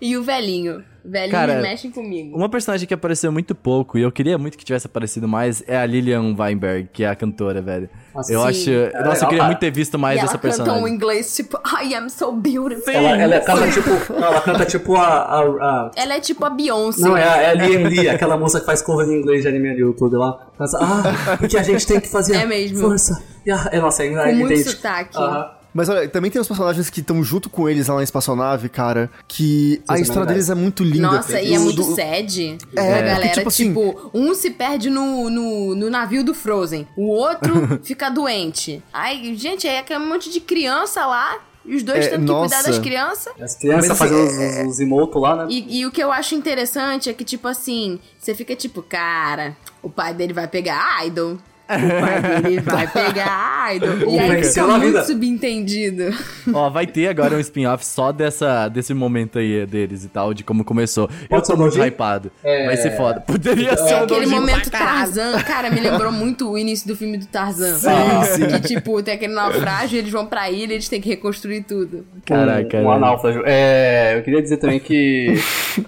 [0.00, 0.84] e o velhinho.
[1.04, 2.36] Velhinhos Cara, mexem comigo.
[2.36, 5.76] Uma personagem que apareceu muito pouco, e eu queria muito que tivesse aparecido mais, é
[5.76, 7.88] a Lilian Weinberg, que é a cantora, velho.
[8.14, 8.46] Nossa, eu sim.
[8.48, 9.04] acho.
[9.04, 10.84] Nossa, eu queria muito ter visto mais e ela dessa canta personagem.
[10.84, 12.92] um inglês tipo, I am so beautiful.
[12.92, 14.12] Ela, ela canta tipo.
[14.12, 15.06] ela canta tipo a.
[15.06, 17.00] a, a- Ela é tipo a Beyoncé.
[17.00, 19.48] não, é a, é a Liam Lee, aquela moça que faz cover em inglês de
[19.48, 20.48] anime no YouTube lá.
[20.58, 22.34] Ela fala, ah, porque a gente tem que fazer.
[22.36, 22.78] É mesmo.
[22.80, 23.22] Força.
[23.46, 25.16] E a- É, nossa, é Com muito sotaque.
[25.16, 25.57] Aham.
[25.74, 29.10] Mas olha, também tem os personagens que estão junto com eles lá na espaçonave, cara,
[29.28, 31.08] que a Sim, história deles é muito linda.
[31.12, 32.38] Nossa, e é muito do- sad.
[32.40, 36.34] É, a porque, galera, tipo tipo, assim- um se perde no, no, no navio do
[36.34, 37.52] Frozen, o outro
[37.84, 38.82] fica doente.
[38.92, 42.38] Aí, gente, aí é aquele monte de criança lá, e os dois É, tendo que
[42.40, 42.68] cuidar nossa.
[42.70, 43.32] das crianças.
[43.40, 45.46] As crianças Mas, fazendo assim, os, os emotos lá, né?
[45.50, 49.54] E, e o que eu acho interessante é que, tipo assim, você fica tipo, cara,
[49.82, 51.36] o pai dele vai pegar idol.
[51.68, 54.14] O pai dele vai pegar idol.
[54.14, 55.04] E aí fica muito vida.
[55.04, 56.04] subentendido.
[56.52, 60.42] Ó, vai ter agora um spin-off só dessa, desse momento aí deles e tal, de
[60.42, 61.08] como começou.
[61.22, 61.88] eu Pode tô ser o muito Dojin?
[61.88, 62.30] hypado.
[62.42, 62.66] É.
[62.66, 63.20] Vai ser foda.
[63.20, 64.70] Poderia ser um Aquele Dojin momento.
[64.70, 67.74] Tarzan, cara, me lembrou muito o início do filme do Tarzan.
[67.76, 67.88] Sim,
[68.34, 68.46] sim.
[68.48, 72.06] Que, tipo, tem aquele naufrágio, eles vão pra ilha, eles têm que reconstruir tudo.
[72.24, 72.90] Caraca, um, um velho.
[72.90, 73.42] anáufrago.
[73.44, 75.34] É, eu queria dizer também que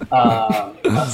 [0.09, 0.69] a,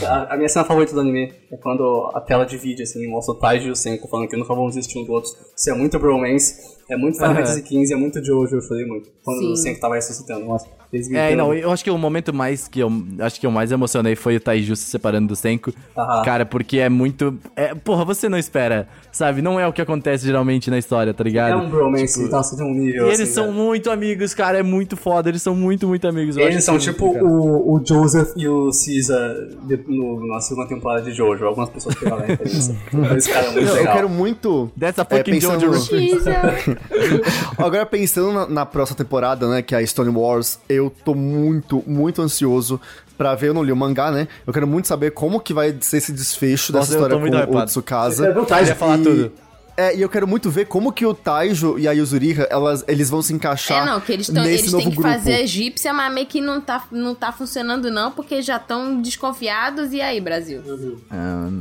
[0.05, 3.37] a, a minha cena favorita do anime é quando a tela divide, assim, mostra o
[3.39, 5.31] Taiji e o Senko falando que nunca vão desistir um do outro.
[5.55, 7.35] Isso é muito bromance, é muito Final.
[7.35, 9.09] Fantasy XV, é muito Jojo, eu falei muito.
[9.23, 9.51] Quando Sim.
[9.51, 10.65] o Senko tava ressuscitando, nossa.
[10.93, 13.73] Eles É, não, eu acho que o momento mais que eu acho que eu mais
[13.73, 15.73] emocionei foi o Taiju se separando do Senko.
[15.97, 16.21] Aham.
[16.23, 17.37] Cara, porque é muito.
[17.57, 19.41] É, porra, você não espera, sabe?
[19.41, 21.51] Não é o que acontece geralmente na história, tá ligado?
[21.51, 23.57] É um bromance, nossa, de um E nível eles assim, são velho.
[23.57, 26.37] muito amigos, cara, é muito foda, eles são muito, muito amigos.
[26.37, 29.35] eu Eles acho são tipo muito, o, o Joseph e o Caesar
[29.67, 31.45] de- no, na segunda temporada de Jojo.
[31.45, 32.73] Algumas pessoas pegaram a referência.
[33.17, 33.93] Esse cara é muito Eu, eu legal.
[33.93, 34.71] quero muito.
[34.79, 36.76] That's a é, fucking pensando- Jojo.
[37.57, 41.83] Agora, pensando na, na próxima temporada, né, que é a Stone Wars, eu tô muito,
[41.87, 42.79] muito ansioso
[43.17, 43.49] pra ver.
[43.49, 44.27] Eu não li o mangá, né?
[44.45, 47.57] Eu quero muito saber como que vai ser esse desfecho Nossa, dessa eu história com
[47.57, 47.65] o.
[47.65, 48.25] Tsukasa.
[48.27, 49.31] Eu ia falar E- tudo.
[49.79, 53.11] É, e eu quero muito ver como que o Taijo e a Yuzuriha, elas, eles
[53.11, 55.13] vão se encaixar É, não, que eles, tão, nesse eles novo têm que grupo.
[55.13, 58.99] fazer a egípcia, mas meio que não tá, não tá funcionando não, porque já estão
[58.99, 59.93] desconfiados.
[59.93, 60.63] E aí, Brasil?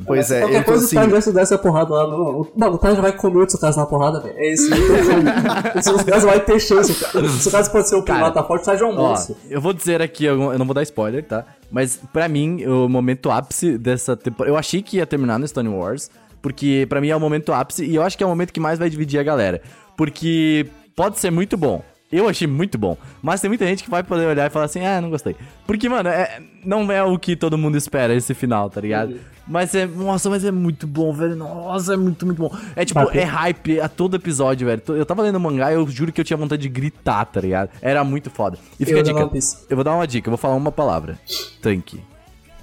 [0.06, 0.96] Pois é, Qualquer falou coisa assim...
[0.96, 2.06] o Taiji vai se dar essa porrada lá.
[2.06, 2.50] No...
[2.56, 4.34] Não, o Taiji vai comer o Tsukasa na porrada, velho.
[4.38, 4.70] É isso.
[5.76, 6.92] o Tsukasa vai ter chance.
[7.14, 9.36] O Tsukasa pode ser o Cara, primata forte, o Taiji é um monstro.
[9.50, 11.44] eu vou dizer aqui, eu eu não vou dar spoiler, tá?
[11.70, 14.50] Mas pra mim, o momento ápice dessa temporada.
[14.50, 16.10] Eu achei que ia terminar no Stone Wars,
[16.46, 18.60] porque pra mim é o momento ápice e eu acho que é o momento que
[18.60, 19.60] mais vai dividir a galera.
[19.96, 21.82] Porque pode ser muito bom.
[22.12, 22.96] Eu achei muito bom.
[23.20, 25.34] Mas tem muita gente que vai poder olhar e falar assim, ah, não gostei.
[25.66, 29.16] Porque, mano, é- não é o que todo mundo espera esse final, tá ligado?
[29.44, 29.86] Mas é.
[29.86, 31.34] Nossa, mas é muito bom, velho.
[31.34, 32.56] Nossa, é muito, muito bom.
[32.76, 33.20] É tipo, Bateu.
[33.20, 34.80] é hype a todo episódio, velho.
[34.86, 37.40] Eu tava lendo o mangá e eu juro que eu tinha vontade de gritar, tá
[37.40, 37.70] ligado?
[37.82, 38.56] Era muito foda.
[38.78, 39.30] E fica Eu a dica.
[39.68, 41.18] Eu vou dar uma dica, eu vou falar uma palavra.
[41.60, 42.00] Tanque.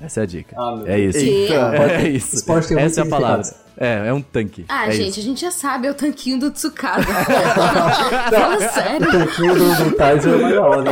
[0.02, 0.54] Essa é a dica.
[0.56, 1.18] Ah, meu é isso.
[1.18, 1.54] Eita.
[1.54, 2.36] É isso.
[2.36, 3.42] Esporte tem muito Essa é a palavra.
[3.44, 3.68] significado.
[3.80, 4.64] É, é um tanque.
[4.68, 5.20] Ah, é gente, isso.
[5.20, 7.04] a gente já sabe, é o tanquinho do Tsukada.
[7.04, 9.08] Fala sério.
[9.08, 10.90] O tanquinho do, do Tizer é mais da hora.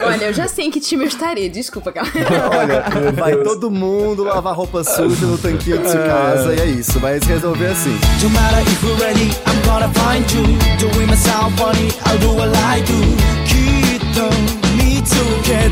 [0.00, 1.50] Olha, eu já sei em que time eu estaria.
[1.50, 2.50] Desculpa, galera.
[2.58, 6.98] Olha, vai todo mundo lavar roupa suja no tanquinho de sua casa e é isso.
[6.98, 7.98] Vai se resolver assim.
[8.22, 10.42] No matter if we're ready, I'm gonna find you.
[10.78, 13.42] Doing myself funny, I'll do what I do.
[13.46, 14.30] きっと
[14.76, 15.68] 見つけ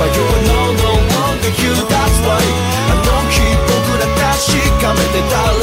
[0.00, 2.40] But you are no, no, no, to you, that's why
[2.88, 3.36] あの日
[3.68, 4.48] 僕ら確
[4.80, 5.59] かめてた